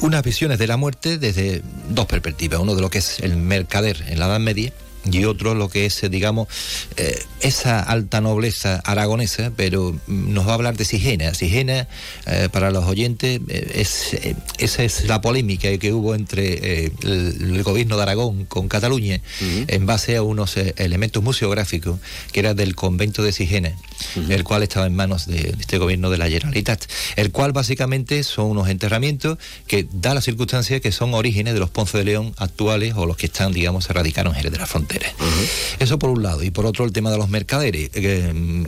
[0.00, 4.04] unas visiones de la muerte desde dos perspectivas, uno de lo que es el mercader
[4.08, 4.72] en la Edad Media,
[5.10, 6.48] y otro lo que es, eh, digamos,
[6.96, 11.34] eh, esa alta nobleza aragonesa, pero mm, nos va a hablar de Sigena.
[11.34, 11.88] Sigena,
[12.26, 14.16] eh, para los oyentes, es,
[14.58, 20.16] esa es la polémica que hubo entre el, gobierno de Aragón con Cataluña en base
[20.16, 22.00] a unos elementos museográficos
[22.32, 23.72] que era del convento de Sigena,
[24.28, 26.84] el cual estaba en manos de, este gobierno de la Generalitat,
[27.16, 31.70] el cual básicamente son unos enterramientos que da la circunstancia que son orígenes de los
[31.70, 34.66] Ponce de León actuales o los que están, digamos, se radicaron en Jerez de la
[34.66, 34.91] Frontera.
[35.78, 36.42] Eso por un lado.
[36.42, 37.90] Y por otro, el tema de los mercaderes.
[37.94, 38.64] Mm,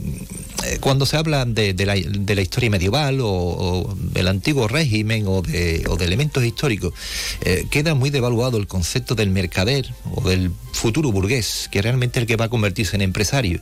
[0.65, 6.43] eh, cuando se habla de, la, historia medieval o, del antiguo régimen o de, elementos
[6.43, 6.93] históricos,
[7.41, 12.23] eh, queda muy devaluado el concepto del mercader o del futuro burgués, que realmente es
[12.23, 13.61] el que va a convertirse en empresario,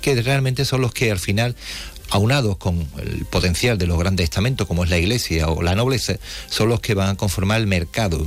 [0.00, 1.54] que realmente son los que al final
[2.10, 6.16] aunados con el potencial de los grandes estamentos como es la iglesia o la nobleza,
[6.48, 8.26] son los que van a conformar el mercado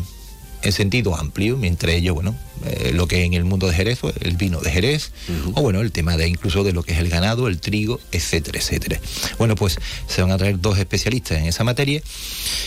[0.62, 4.38] en sentido amplio, entre ellos, bueno, eh, lo que en el mundo de Jerez, el
[4.38, 5.12] vino de Jerez,
[5.54, 8.60] o bueno, el tema de incluso de lo que es el ganado, el trigo, etcétera,
[8.60, 8.99] etcétera.
[9.38, 9.78] Bueno, pues
[10.08, 12.01] se van a traer dos especialistas en esa materia,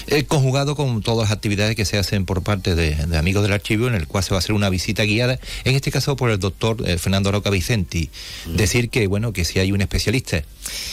[0.08, 3.88] eh, conjugado con todas las actividades que se hacen por parte de, amigos del archivo,
[3.88, 6.38] en el cual se va a hacer una visita guiada, en este caso por el
[6.38, 8.10] doctor eh, Fernando Roca Vicenti.
[8.54, 10.42] Decir que, bueno, que si hay un especialista,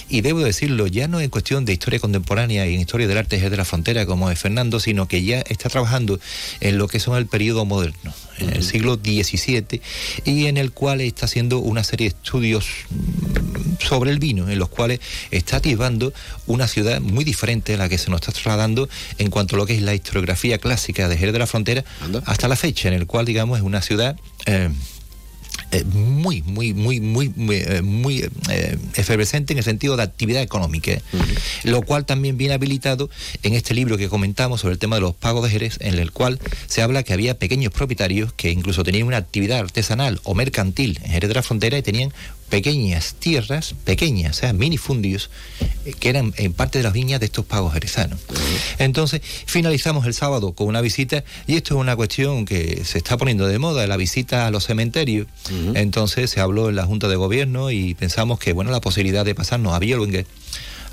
[0.10, 3.38] y debo decirlo, ya no en cuestión de historia contemporánea y en historia del arte
[3.38, 6.20] de la frontera, como es Fernando, sino que ya está trabajando
[6.62, 9.82] en lo que son el periodo moderno en el siglo XVII,
[10.26, 14.60] y en el cual está haciendo una serie de estudios mm, sobre el vino, en
[14.60, 15.00] los cuales
[15.32, 16.14] está atisbando
[16.48, 19.66] una ciudad muy diferente a la que se nos está trasladando en cuanto a lo
[19.66, 21.84] que es la historiografía clásica de Jerez de la Frontera
[22.26, 24.18] hasta la fecha, en el cual, digamos, es una ciudad...
[24.46, 24.70] Eh,
[25.74, 30.92] eh, muy, muy, muy, muy, muy, eh, eh, efervescente en el sentido de actividad económica,
[31.64, 33.10] lo cual también viene habilitado
[33.42, 36.12] en este libro que comentamos sobre el tema de los pagos de Jerez, en el
[36.12, 41.00] cual se habla que había pequeños propietarios que incluso tenían una actividad artesanal o mercantil
[41.04, 42.14] en Jerez de la Frontera y tenían
[42.54, 45.32] pequeñas tierras, pequeñas, o sea, minifundios,
[45.86, 48.20] eh, que eran en parte de las viñas de estos pagos jerezanos.
[48.78, 53.18] Entonces, finalizamos el sábado con una visita, y esto es una cuestión que se está
[53.18, 55.26] poniendo de moda, la visita a los cementerios.
[55.74, 59.34] Entonces, se habló en la Junta de Gobierno y pensamos que, bueno, la posibilidad de
[59.34, 60.28] pasarnos a Bielungue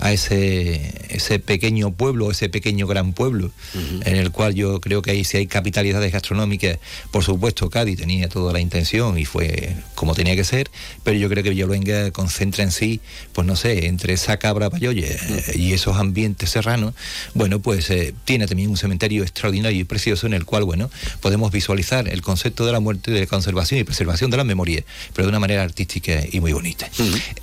[0.01, 5.11] a ese, ese pequeño pueblo, ese pequeño gran pueblo, en el cual yo creo que
[5.11, 6.79] ahí si hay capitalidades gastronómicas,
[7.11, 10.71] por supuesto Cádiz tenía toda la intención y fue como tenía que ser,
[11.05, 13.01] pero yo creo que Villaluenga concentra en sí,
[13.35, 15.19] pues no sé, entre esa cabra payoye
[15.55, 16.95] y esos ambientes serranos,
[17.35, 20.91] bueno, pues eh, tiene también un cementerio extraordinario y precioso en el cual, bueno,
[21.21, 24.83] podemos visualizar el concepto de la muerte, de conservación y preservación de la memoria,
[25.13, 26.89] pero de una manera artística y muy bonita.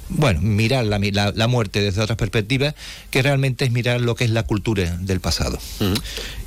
[0.10, 0.98] Bueno, mirar la,
[1.36, 2.47] la muerte desde otras perspectivas
[3.12, 5.60] que realmente es mirar lo que es la cultura del pasado.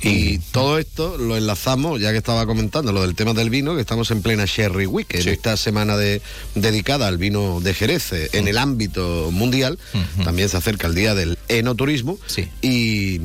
[0.01, 3.81] Y todo esto lo enlazamos, ya que estaba comentando lo del tema del vino, que
[3.81, 6.21] estamos en plena Sherry Week, en esta semana de,
[6.55, 9.77] dedicada al vino de Jerez eh, en el ámbito mundial.
[10.23, 12.17] También se acerca el día del enoturismo.
[12.61, 13.21] Y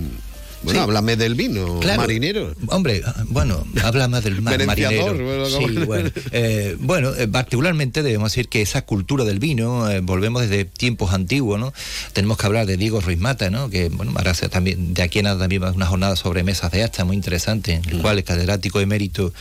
[0.66, 2.54] bueno, háblame del vino, marinero.
[2.68, 5.14] Hombre, bueno, háblame del mar, marinero.
[5.14, 10.00] Bueno, sí, bueno, eh, bueno eh, particularmente debemos decir que esa cultura del vino, eh,
[10.00, 11.72] volvemos desde tiempos antiguos, ¿no?
[12.12, 13.70] Tenemos que hablar de Diego Ruiz Mata, ¿no?
[13.70, 17.04] Que, bueno, ahora también, de aquí en nada también una jornada sobre mesas de acta
[17.04, 18.02] muy interesante, en el mm.
[18.02, 19.32] cual es catedrático de mérito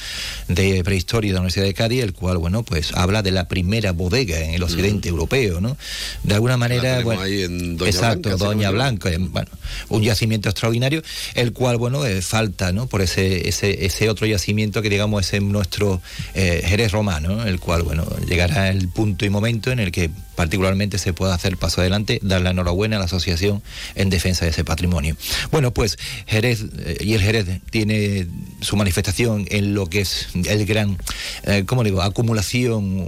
[0.47, 3.91] de prehistoria de la Universidad de Cádiz, el cual, bueno, pues habla de la primera
[3.91, 5.13] bodega en el occidente mm.
[5.13, 5.75] europeo, ¿no?
[6.23, 9.49] De alguna manera, bueno, ahí en Doña exacto, Blanca, Doña Blanca, bueno,
[9.89, 11.01] un yacimiento extraordinario
[11.33, 12.87] el cual, bueno, eh, falta, ¿no?
[12.87, 16.01] Por ese, ese, otro yacimiento que, digamos, es nuestro
[16.33, 20.97] eh, Jerez romano, el cual, bueno, llegará el punto y momento en el que particularmente
[20.97, 23.63] se pueda hacer paso adelante, dar la enhorabuena a la asociación
[23.95, 25.15] en defensa de ese patrimonio.
[25.51, 25.97] Bueno, pues
[26.27, 28.27] Jerez eh, y el Jerez tiene
[28.61, 30.97] su manifestación en lo que es el gran,
[31.43, 33.05] eh, ¿cómo digo?, acumulación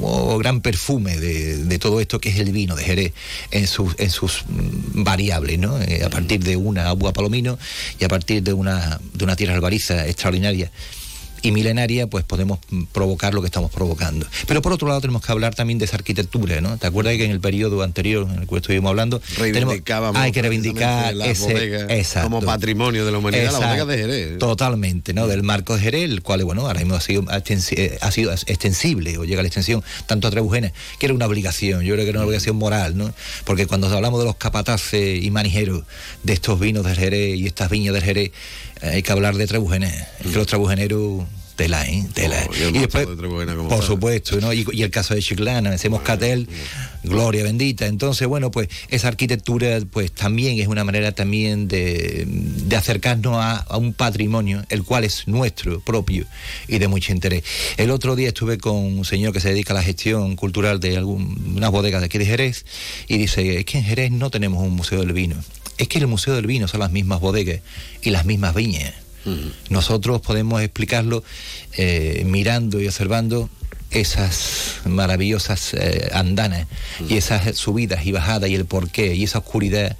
[0.00, 3.12] o, gran perfume de, todo esto que es el vino de Jerez
[3.50, 5.80] en sus, en sus mm, variables, ¿no?
[5.80, 7.12] Eh, a partir de una agua
[7.98, 10.70] y a partir de una, de una tierra albariza extraordinaria
[11.42, 12.58] y milenaria, pues podemos
[12.92, 14.26] provocar lo que estamos provocando.
[14.46, 16.76] Pero por otro lado tenemos que hablar también de esa arquitectura, ¿no?
[16.78, 19.20] ¿Te acuerdas que en el periodo anterior en el que estuvimos hablando,
[20.14, 24.38] hay que reivindicar ese como patrimonio de la humanidad, la bodega de Jerez.
[24.38, 25.26] Totalmente, ¿no?
[25.26, 29.18] Del marco de Jerez, el cual, bueno, ahora mismo ha sido, eh, ha sido extensible
[29.18, 32.10] o llega a la extensión tanto a Trebujena, que era una obligación, yo creo que
[32.10, 33.12] era una obligación moral, ¿no?
[33.44, 35.84] Porque cuando hablamos de los capataces y manijeros
[36.22, 38.30] de estos vinos de Jerez y estas viñas de Jerez,
[38.82, 39.94] hay que hablar de Trebujenes.
[40.20, 41.24] Es que los trebujeneros
[41.60, 42.06] tela, ¿eh?
[42.14, 42.48] Tela.
[42.72, 43.06] y, después,
[43.68, 44.50] por supuesto, ¿no?
[44.50, 46.48] Y, el caso de Chiclana, ese Moscatel,
[47.04, 47.86] Gloria bendita.
[47.86, 53.58] Entonces, bueno, pues esa arquitectura pues también es una manera también de, de acercarnos a,
[53.58, 56.24] a, un patrimonio, el cual es nuestro propio
[56.66, 57.42] y de mucho interés.
[57.76, 60.96] El otro día estuve con un señor que se dedica a la gestión cultural de
[60.96, 62.64] algunas bodegas de aquí de Jerez
[63.06, 65.36] y dice, es que en Jerez no tenemos un museo del vino.
[65.80, 67.60] Es que el museo del vino son las mismas bodegas
[68.02, 68.92] y las mismas viñas.
[69.68, 71.22] Nosotros podemos explicarlo
[71.76, 73.48] eh, mirando y observando
[73.90, 76.66] esas maravillosas eh, andanas
[77.08, 79.96] y esas subidas y bajadas y el porqué y esa oscuridad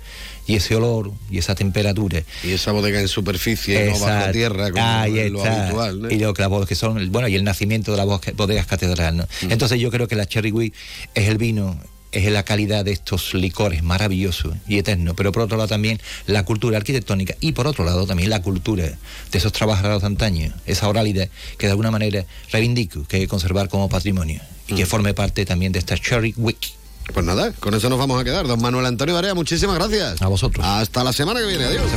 [0.47, 2.22] y ese olor y esa temperatura.
[2.43, 5.62] Y esa bodega en superficie, no bajo tierra, como Ahí lo está.
[5.64, 6.03] habitual.
[6.03, 6.11] ¿no?
[6.11, 9.16] Y lo que, las bodegas que son, bueno, y el nacimiento de las bodegas- catedral.
[9.16, 9.28] ¿no?
[9.43, 10.72] Entonces yo creo que la Cherry Wheat
[11.14, 11.78] es el vino
[12.13, 16.45] es la calidad de estos licores maravillosos y eternos, pero por otro lado también la
[16.45, 20.89] cultura arquitectónica y por otro lado también la cultura de esos trabajadores de antaño, esa
[20.89, 25.15] oralidad que de alguna manera reivindico que hay que conservar como patrimonio y que forme
[25.15, 26.75] parte también de esta Cherry Week.
[27.13, 28.47] Pues nada, con eso nos vamos a quedar.
[28.47, 30.23] Don Manuel Antonio Barea, muchísimas gracias.
[30.23, 30.65] A vosotros.
[30.65, 31.65] Hasta la semana que viene.
[31.65, 31.91] Adiós.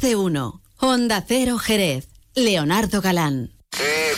[0.00, 0.62] Más de uno.
[0.78, 2.08] Onda Cero Jerez.
[2.34, 3.50] Leonardo Galán.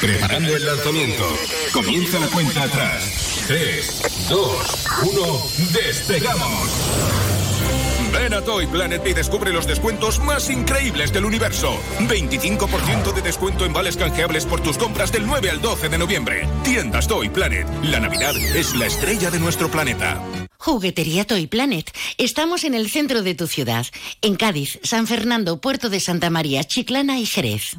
[0.01, 1.25] Preparando el lanzamiento.
[1.73, 3.45] Comienza la cuenta atrás.
[3.49, 5.23] 3, 2, 1,
[5.73, 6.69] despegamos.
[8.13, 11.77] Ven a Toy Planet y descubre los descuentos más increíbles del universo.
[11.99, 16.49] 25% de descuento en vales canjeables por tus compras del 9 al 12 de noviembre.
[16.63, 17.67] Tiendas Toy Planet.
[17.83, 20.23] La Navidad es la estrella de nuestro planeta.
[20.63, 21.91] Juguetería Toy Planet.
[22.19, 23.85] Estamos en el centro de tu ciudad,
[24.21, 27.79] en Cádiz, San Fernando, Puerto de Santa María, Chiclana y Jerez.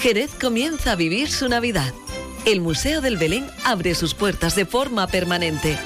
[0.00, 1.92] Jerez comienza a vivir su Navidad.
[2.44, 5.76] El Museo del Belén abre sus puertas de forma permanente.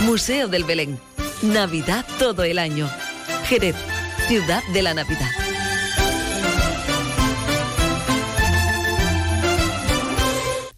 [0.00, 0.98] Museo del Belén.
[1.42, 2.88] Navidad todo el año.
[3.44, 3.76] Jerez,
[4.26, 5.30] ciudad de la Navidad.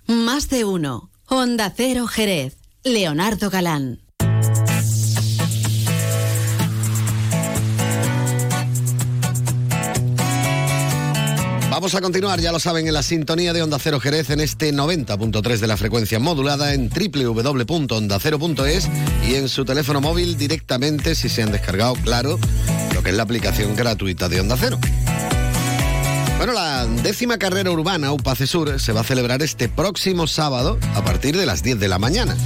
[0.07, 1.11] Más de uno.
[1.26, 2.57] Onda Cero Jerez.
[2.82, 4.01] Leonardo Galán.
[11.80, 14.70] Vamos a continuar, ya lo saben, en la sintonía de Onda Cero Jerez en este
[14.70, 18.90] 90.3 de la frecuencia modulada en www.ondacero.es
[19.26, 22.38] y en su teléfono móvil directamente si se han descargado, claro,
[22.92, 24.78] lo que es la aplicación gratuita de Onda Cero.
[26.36, 31.02] Bueno, la décima carrera urbana UPACE Sur se va a celebrar este próximo sábado a
[31.02, 32.36] partir de las 10 de la mañana.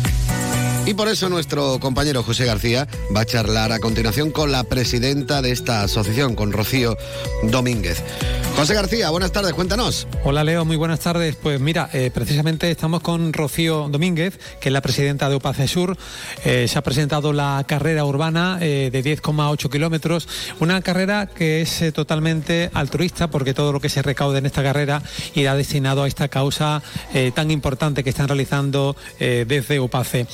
[0.87, 5.41] Y por eso nuestro compañero José García va a charlar a continuación con la presidenta
[5.41, 6.99] de esta asociación, con Rocío
[7.45, 8.03] Domínguez.
[8.57, 10.07] José García, buenas tardes, cuéntanos.
[10.23, 11.35] Hola Leo, muy buenas tardes.
[11.35, 15.97] Pues mira, eh, precisamente estamos con Rocío Domínguez, que es la presidenta de UPACE Sur.
[16.45, 20.29] Eh, se ha presentado la carrera urbana eh, de 10,8 kilómetros,
[20.61, 25.03] una carrera que es totalmente altruista porque todo lo que se recaude en esta carrera
[25.35, 26.83] irá destinado a esta causa
[27.35, 30.27] tan importante que están realizando desde UPACE.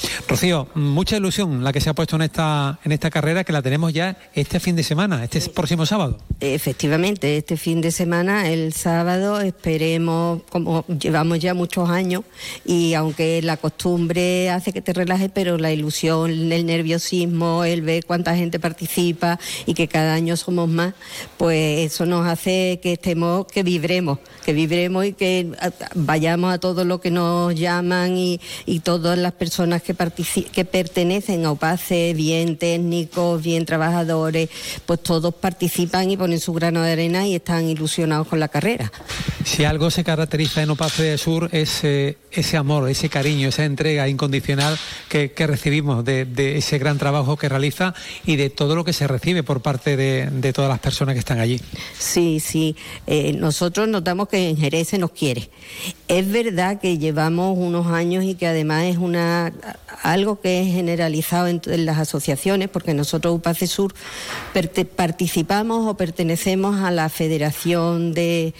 [0.75, 3.93] Mucha ilusión la que se ha puesto en esta, en esta carrera que la tenemos
[3.93, 6.19] ya este fin de semana, este próximo sábado.
[6.41, 12.23] Efectivamente, este fin de semana, el sábado, esperemos, como llevamos ya muchos años,
[12.65, 18.07] y aunque la costumbre hace que te relajes, pero la ilusión, el nerviosismo, el ver
[18.07, 20.95] cuánta gente participa y que cada año somos más,
[21.37, 25.51] pues eso nos hace que estemos, que vibremos, que vibremos y que
[25.95, 30.65] vayamos a todo lo que nos llaman y, y todas las personas que, partici- que
[30.65, 34.49] pertenecen a OPACE, bien técnicos, bien trabajadores,
[34.87, 38.93] pues todos participan y ponen su grano de arena y están ilusionados con la carrera.
[39.45, 44.09] Si algo se caracteriza en Opace Sur es eh, ese amor, ese cariño, esa entrega
[44.09, 44.79] incondicional
[45.09, 48.93] que, que recibimos de, de ese gran trabajo que realiza y de todo lo que
[48.93, 51.61] se recibe por parte de, de todas las personas que están allí.
[51.99, 52.77] Sí, sí.
[53.07, 55.51] Eh, nosotros notamos que en Jerez se nos quiere.
[56.11, 59.53] Es verdad que llevamos unos años y que además es una
[60.03, 63.95] algo que es generalizado en, las asociaciones, porque nosotros UPACE Sur
[64.97, 68.55] participamos o pertenecemos a la Federación de,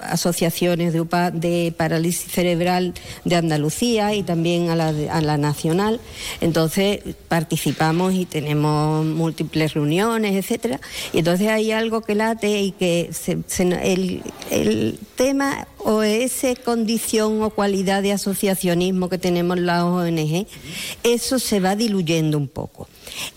[0.00, 2.94] Asociaciones de, de Parálisis Cerebral
[3.24, 6.00] de Andalucía y también a la, a la nacional.
[6.40, 10.80] Entonces participamos y tenemos múltiples reuniones, etcétera.
[11.12, 13.10] Y entonces hay algo que late y que
[13.58, 20.46] el, el tema o esa condición o cualidad de asociacionismo que tenemos la ONG,
[21.02, 22.88] eso se va diluyendo un poco.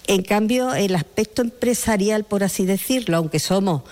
[0.08, 3.84] En cambio, el aspecto empresarial, por así decirlo, aunque somos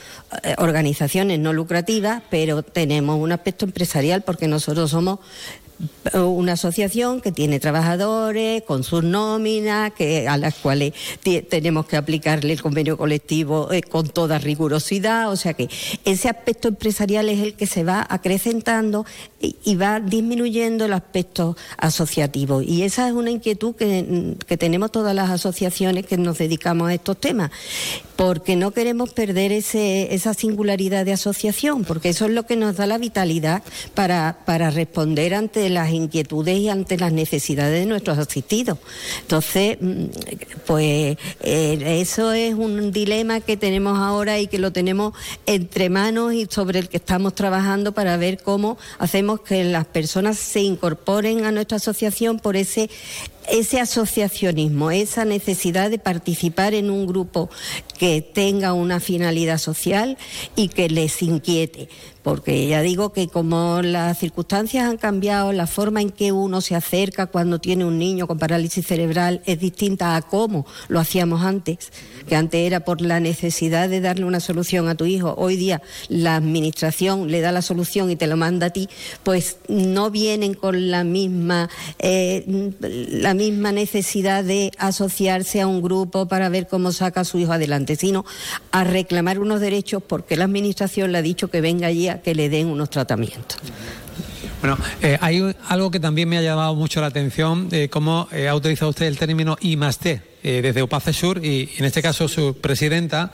[0.44, 5.20] eh, organizaciones no lucrativas, pero tenemos un aspecto empresarial porque nosotros somos
[6.14, 10.94] una asociación que tiene trabajadores con sus nóminas, que, a las cuales
[11.50, 15.32] tenemos que aplicarle el convenio colectivo eh, con toda rigurosidad.
[15.32, 15.70] O sea que
[16.06, 19.06] ese aspecto empresarial es el que se va acrecentando
[19.40, 22.62] y, va disminuyendo el aspecto asociativo.
[22.62, 26.94] Y esa es una inquietud que, que tenemos todas las asociaciones que nos dedicamos a
[26.94, 27.52] estos temas,
[28.16, 32.78] porque no queremos perder ese, esa singularidad de asociación, porque eso es lo que nos
[32.78, 33.64] da la vitalidad
[33.94, 38.78] para, para responder ante las inquietudes y ante las necesidades de nuestros asistidos.
[39.22, 40.06] Entonces, mm,
[40.66, 45.14] pues eh, eso es un dilema que tenemos ahora y que lo tenemos
[45.46, 50.38] entre manos y sobre el que estamos trabajando para ver cómo hacemos que las personas
[50.38, 52.90] se incorporen a nuestra asociación por ese
[53.50, 57.50] ese asociacionismo, esa necesidad de participar en un grupo
[57.98, 60.18] que tenga una finalidad social
[60.56, 61.90] y que les inquiete
[62.26, 66.74] porque ya digo que como las circunstancias han cambiado, la forma en que uno se
[66.74, 71.92] acerca cuando tiene un niño con parálisis cerebral es distinta a cómo lo hacíamos antes,
[72.28, 75.36] que antes era por la necesidad de darle una solución a tu hijo.
[75.38, 78.90] Hoy día la administración le da la solución y te lo manda a ti,
[79.22, 81.70] pues no vienen con la misma,
[82.00, 87.38] eh, la misma necesidad de asociarse a un grupo para ver cómo saca a su
[87.38, 88.26] hijo adelante, sino
[88.72, 92.50] a reclamar unos derechos porque la administración le ha dicho que venga allí que le
[92.50, 93.58] den unos tratamientos.
[94.62, 98.48] Bueno, eh, hay algo que también me ha llamado mucho la atención, eh, cómo eh,
[98.48, 102.58] ha utilizado usted el término I T desde UPACE Sur y en este caso su
[102.62, 103.32] presidenta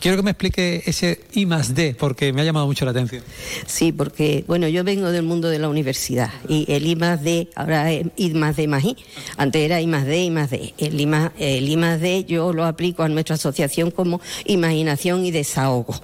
[0.00, 3.22] Quiero que me explique ese I más D, porque me ha llamado mucho la atención.
[3.66, 7.48] Sí, porque, bueno, yo vengo del mundo de la universidad y el I más D
[7.54, 8.96] ahora es I más D más I.
[9.36, 10.72] Antes era I más D, I más D.
[10.78, 15.94] El I más, D yo lo aplico a nuestra asociación como imaginación y desahogo.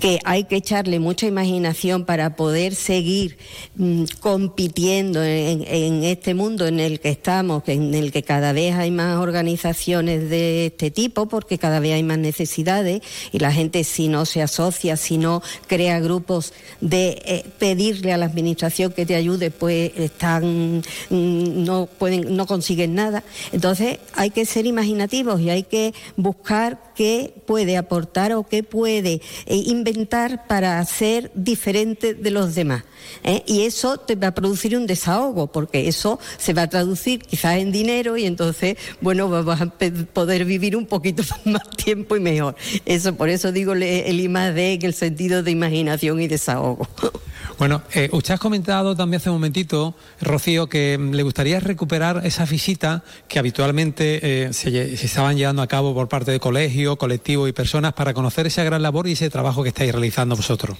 [0.00, 3.36] Que hay que echarle mucha imaginación para poder seguir
[3.76, 8.74] mm, compitiendo en, en este mundo en el que estamos, en el que cada vez
[8.74, 12.93] hay más organizaciones de este tipo, porque cada vez hay más necesidades
[13.32, 18.18] y la gente si no se asocia, si no crea grupos de eh, pedirle a
[18.18, 23.24] la administración que te ayude, pues están mm, no pueden no consiguen nada.
[23.52, 29.20] Entonces hay que ser imaginativos y hay que buscar qué puede aportar o qué puede
[29.46, 32.84] eh, inventar para ser diferente de los demás.
[33.22, 33.42] ¿eh?
[33.46, 37.56] Y eso te va a producir un desahogo, porque eso se va a traducir quizás
[37.56, 42.56] en dinero y entonces, bueno, vas a poder vivir un poquito más tiempo y mejor.
[42.86, 43.82] Eso, por eso digo el
[44.20, 46.86] I en el sentido de imaginación y desahogo.
[47.56, 52.22] Bueno, eh, usted ha comentado también hace un momentito, Rocío, que mm, le gustaría recuperar
[52.26, 57.48] esa visita que habitualmente eh, se, estaban llevando a cabo por parte de colegio, colectivos
[57.48, 60.76] y personas para conocer esa gran labor y ese trabajo que estáis realizando vosotros.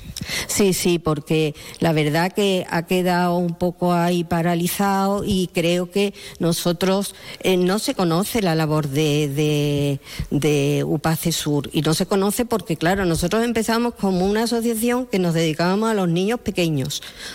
[0.49, 6.12] Sí, sí, porque la verdad que ha quedado un poco ahí paralizado y creo que
[6.41, 10.01] nosotros eh, no se conoce la labor de, de,
[10.37, 15.20] de UPACE Sur y no se conoce porque, claro, nosotros empezamos como una asociación que
[15.20, 16.64] nos dedicábamos a los niños pequeños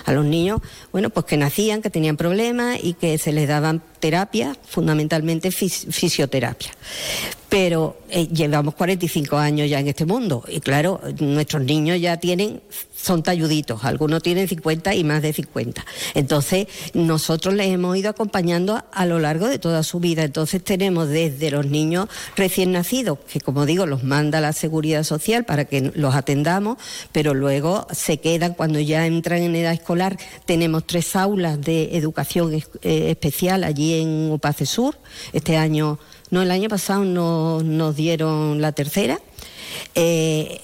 [0.05, 0.61] a los niños,
[0.91, 6.71] bueno, pues que nacían, que tenían problemas y que se les daban terapia, fundamentalmente fisioterapia.
[7.49, 12.61] Pero eh, llevamos 45 años ya en este mundo y claro, nuestros niños ya tienen,
[13.01, 15.85] son talluditos, algunos tienen 50 y más de 50.
[16.15, 20.23] Entonces, nosotros les hemos ido acompañando a, lo largo de toda su vida.
[20.23, 25.45] Entonces, tenemos desde los niños recién nacidos, que como digo, los manda la Seguridad Social
[25.45, 26.77] para que los atendamos,
[27.11, 30.17] pero luego se quedan cuando ya entran en edad escolar.
[30.45, 34.97] Tenemos tres aulas de educación eh, especial allí en Upace Sur.
[35.31, 35.99] Este año
[36.31, 39.19] no, el año pasado nos dieron la tercera,
[39.95, 40.61] eh,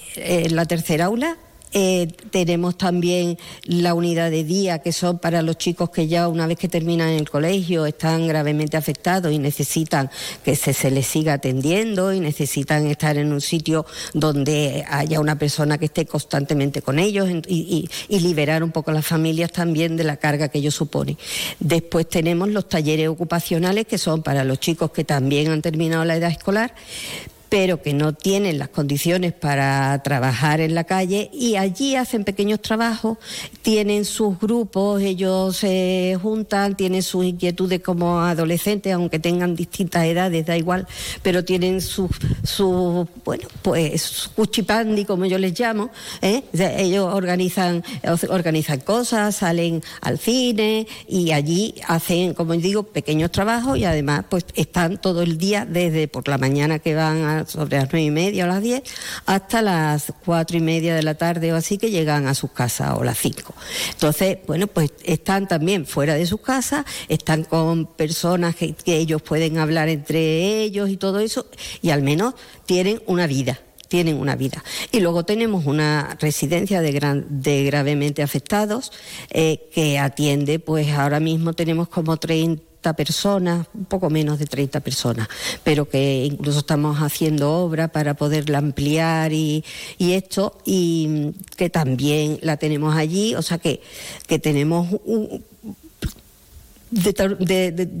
[0.50, 1.38] la tercera aula
[1.72, 6.46] Eh, tenemos también la unidad de día, que son para los chicos que ya una
[6.46, 10.10] vez que terminan el colegio están gravemente afectados y necesitan
[10.44, 13.84] que se, se les siga atendiendo y necesitan estar en un sitio
[14.14, 19.06] donde haya una persona que esté constantemente con ellos y, liberar un poco a las
[19.06, 21.16] familias también de la carga que ellos suponen.
[21.60, 26.16] Después tenemos los talleres ocupacionales, que son para los chicos que también han terminado la
[26.16, 26.74] edad escolar,
[27.48, 32.60] pero que no tienen las condiciones para trabajar en la calle y allí hacen pequeños
[32.60, 33.18] trabajos,
[33.62, 40.46] tienen sus grupos, ellos se juntan, tienen sus inquietudes como adolescentes, aunque tengan distintas edades,
[40.46, 40.86] da igual,
[41.22, 42.10] pero tienen sus,
[42.42, 45.90] su, bueno, pues cuchipandi, como yo les llamo,
[46.22, 46.42] ¿eh?
[46.52, 47.84] ellos organizan,
[48.28, 54.46] organizan cosas, salen al cine y allí hacen, como digo, pequeños trabajos y además pues
[54.54, 58.10] están todo el día desde por la mañana que van a sobre las nueve y
[58.10, 58.82] media o las diez,
[59.26, 62.94] hasta las cuatro y media de la tarde o así que llegan a sus casas
[62.96, 63.54] o las cinco.
[63.92, 69.58] Entonces, bueno, pues están también fuera de sus casas, están con personas que, ellos pueden
[69.58, 71.46] hablar entre ellos y todo eso,
[71.82, 72.34] y al menos
[72.64, 74.64] tienen una vida tienen una vida.
[74.90, 78.90] Y luego tenemos una residencia de, gran, de gravemente afectados
[79.30, 82.64] eh, que atiende, pues ahora mismo tenemos como 30
[82.94, 85.28] personas, un poco menos de 30 personas,
[85.64, 89.64] pero que incluso estamos haciendo obra para poderla ampliar y,
[89.98, 93.80] y esto, y que también la tenemos allí, o sea que,
[94.26, 95.44] que tenemos un,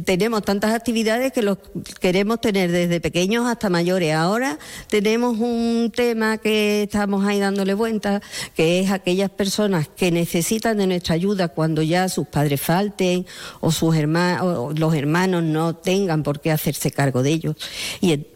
[0.04, 1.58] tenemos tantas actividades que los
[2.00, 4.14] queremos tener desde pequeños hasta mayores.
[4.14, 4.58] Ahora
[4.88, 8.22] tenemos un tema que estamos ahí dándole vuelta,
[8.54, 13.26] que es aquellas personas que necesitan de nuestra ayuda cuando ya sus padres falten
[13.60, 17.56] o sus hermanos, los hermanos no tengan por qué hacerse cargo de ellos,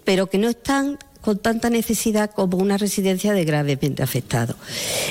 [0.05, 4.57] pero que no están con tanta necesidad como una residencia de gravemente afectados.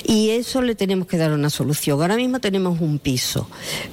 [0.04, 2.02] Y eso le tenemos que dar una solución.
[2.02, 3.50] Ahora mismo tenemos un piso,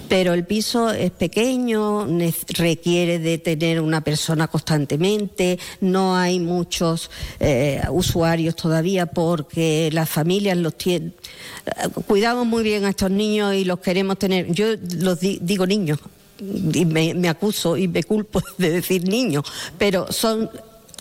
[0.08, 2.06] pero el piso es pequeño,
[2.48, 7.10] requiere de tener una persona constantemente, no hay muchos
[7.40, 11.14] eh, usuarios todavía porque las familias los tienen.
[12.06, 14.50] Cuidamos muy bien a estos niños y los queremos tener.
[14.52, 14.66] Yo
[14.98, 15.98] los digo niños,
[16.40, 19.44] y me, acuso y me culpo de decir niños,
[19.78, 20.50] pero son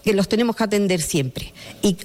[0.05, 1.51] que los tenemos que atender siempre
[1.81, 1.95] y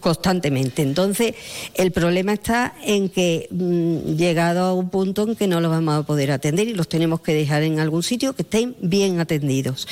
[0.00, 0.82] constantemente.
[0.82, 1.34] Entonces,
[1.74, 5.94] el problema está en que mm, llegado a un punto en que no los vamos
[5.94, 9.88] a poder atender y los tenemos que dejar en algún sitio que estén bien atendidos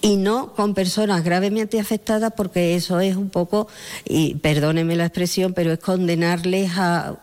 [0.00, 3.66] y no con personas gravemente afectadas porque eso es un poco,
[4.04, 7.16] y perdónenme la expresión, pero es condenarles a,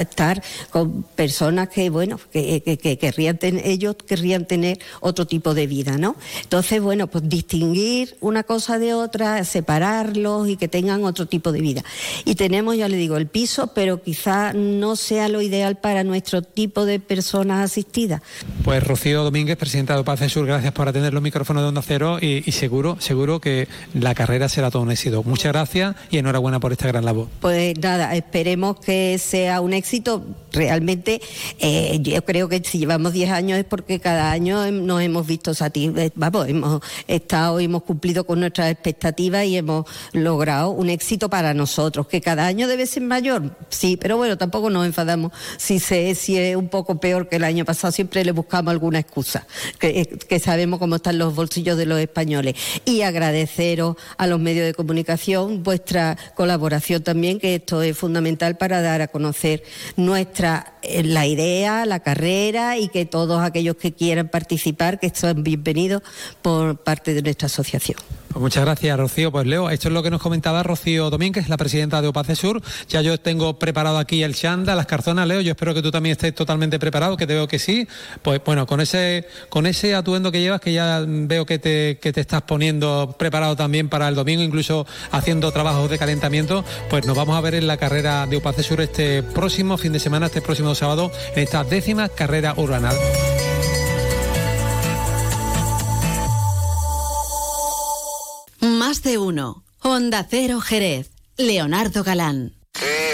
[0.00, 5.98] estar con personas que, bueno, que, que, querrían ellos querrían tener otro tipo de vida,
[5.98, 6.16] ¿no?
[6.42, 11.60] Entonces, bueno, pues distinguir una cosa de otra separarlos y que tengan otro tipo de
[11.60, 11.82] vida.
[12.24, 16.42] Y tenemos, ya le digo, el piso, pero quizá no sea lo ideal para nuestro
[16.42, 18.22] tipo de personas asistidas.
[18.64, 22.18] Pues Rocío Domínguez, presidenta de Paz Sur, gracias por atender los micrófonos de Onda Cero
[22.20, 25.22] y, y, seguro, seguro que la carrera será todo un éxito.
[25.22, 27.28] Muchas gracias y enhorabuena por esta gran labor.
[27.40, 30.24] Pues nada, esperemos que sea un éxito.
[30.52, 31.20] Realmente,
[31.58, 35.54] eh, yo creo que si llevamos 10 años es porque cada año nos hemos visto
[35.54, 41.54] satisfechos, vamos, hemos estado, hemos cumplido con nuestras expectativas y hemos logrado un éxito para
[41.54, 46.14] nosotros, que cada año debe ser mayor, sí, pero bueno, tampoco nos enfadamos si, se,
[46.14, 49.46] si es un poco peor que el año pasado, siempre le buscamos alguna excusa,
[49.78, 52.54] que, que sabemos cómo están los bolsillos de los españoles.
[52.84, 58.80] Y agradeceros a los medios de comunicación vuestra colaboración también, que esto es fundamental para
[58.82, 59.62] dar a conocer
[59.96, 65.42] nuestra eh, la idea, la carrera y que todos aquellos que quieran participar, que son
[65.42, 66.02] bienvenidos
[66.42, 67.98] por parte de nuestra asociación.
[68.30, 69.32] Pues muchas gracias, Rocío.
[69.32, 72.62] Pues Leo, esto es lo que nos comentaba Rocío Domínguez, la presidenta de OPACE Sur.
[72.88, 75.40] Ya yo tengo preparado aquí el chanda, las carzonas, Leo.
[75.40, 77.88] Yo espero que tú también estés totalmente preparado, que te veo que sí.
[78.22, 82.12] Pues bueno, con ese, con ese atuendo que llevas, que ya veo que te, que
[82.12, 87.16] te estás poniendo preparado también para el domingo, incluso haciendo trabajos de calentamiento, pues nos
[87.16, 90.40] vamos a ver en la carrera de OPACE Sur este próximo fin de semana, este
[90.40, 92.92] próximo sábado, en esta décima carrera urbana.
[98.60, 99.64] Más de uno.
[99.80, 101.10] Honda Cero Jerez.
[101.38, 102.54] Leonardo Galán.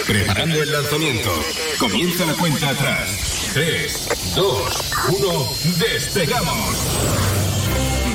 [0.06, 1.30] Preparando el lanzamiento.
[1.78, 3.50] Comienza la cuenta atrás.
[3.54, 5.28] 3, 2, 1,
[5.78, 6.76] despegamos.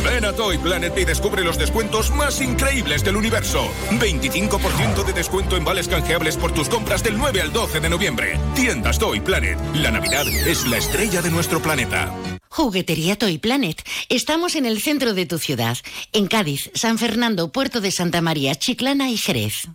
[0.03, 3.69] Ven a Toy Planet y descubre los descuentos más increíbles del universo.
[3.91, 8.39] 25% de descuento en vales canjeables por tus compras del 9 al 12 de noviembre.
[8.55, 9.57] Tiendas Toy Planet.
[9.75, 12.13] La Navidad es la estrella de nuestro planeta.
[12.61, 13.81] Juguetería Toy Planet.
[14.07, 15.79] Estamos en el centro de tu ciudad,
[16.13, 19.67] en Cádiz, San Fernando, Puerto de Santa María, Chiclana y Jerez.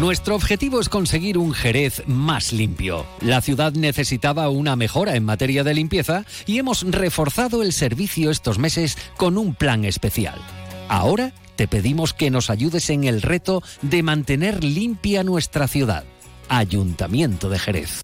[0.00, 3.06] Nuestro objetivo es conseguir un Jerez más limpio.
[3.20, 8.58] La ciudad necesitaba una mejora en materia de limpieza y hemos reforzado el servicio estos
[8.58, 10.40] meses con un plan especial.
[10.88, 16.02] Ahora te pedimos que nos ayudes en el reto de mantener limpia nuestra ciudad.
[16.48, 18.02] Ayuntamiento de Jerez.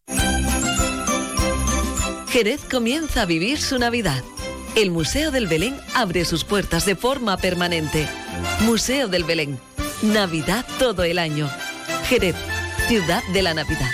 [2.32, 4.24] Jerez comienza a vivir su Navidad.
[4.74, 8.08] El Museo del Belén abre sus puertas de forma permanente.
[8.60, 9.60] Museo del Belén.
[10.00, 11.50] Navidad todo el año.
[12.08, 12.34] Jerez,
[12.88, 13.90] ciudad de la Navidad.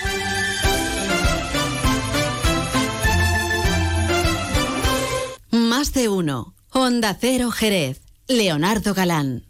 [5.51, 6.55] Más de uno.
[6.70, 8.02] Honda Cero Jerez.
[8.28, 9.48] Leonardo Galán.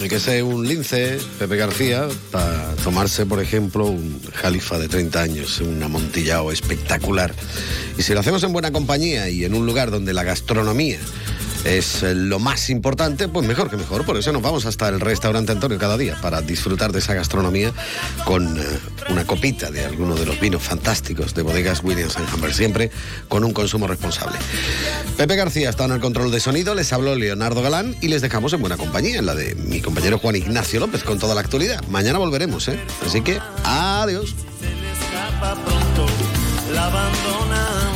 [0.00, 5.20] Hay que ser un lince, Pepe García, para tomarse, por ejemplo, un jalifa de 30
[5.20, 7.34] años, un amontillado espectacular.
[7.98, 10.98] Y si lo hacemos en buena compañía y en un lugar donde la gastronomía
[11.64, 14.04] es eh, lo más importante, pues mejor que mejor.
[14.04, 17.72] Por eso nos vamos hasta el restaurante Antonio cada día para disfrutar de esa gastronomía
[18.24, 18.62] con eh,
[19.08, 22.90] una copita de alguno de los vinos fantásticos de bodegas Williams Hammer, siempre
[23.28, 24.38] con un consumo responsable.
[25.16, 28.52] Pepe García está en el control de sonido, les habló Leonardo Galán y les dejamos
[28.52, 31.82] en buena compañía, en la de mi compañero Juan Ignacio López con toda la actualidad.
[31.88, 32.78] Mañana volveremos, ¿eh?
[33.06, 34.34] Así que adiós.
[36.72, 37.89] la abandona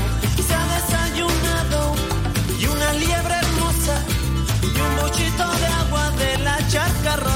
[7.04, 7.33] carro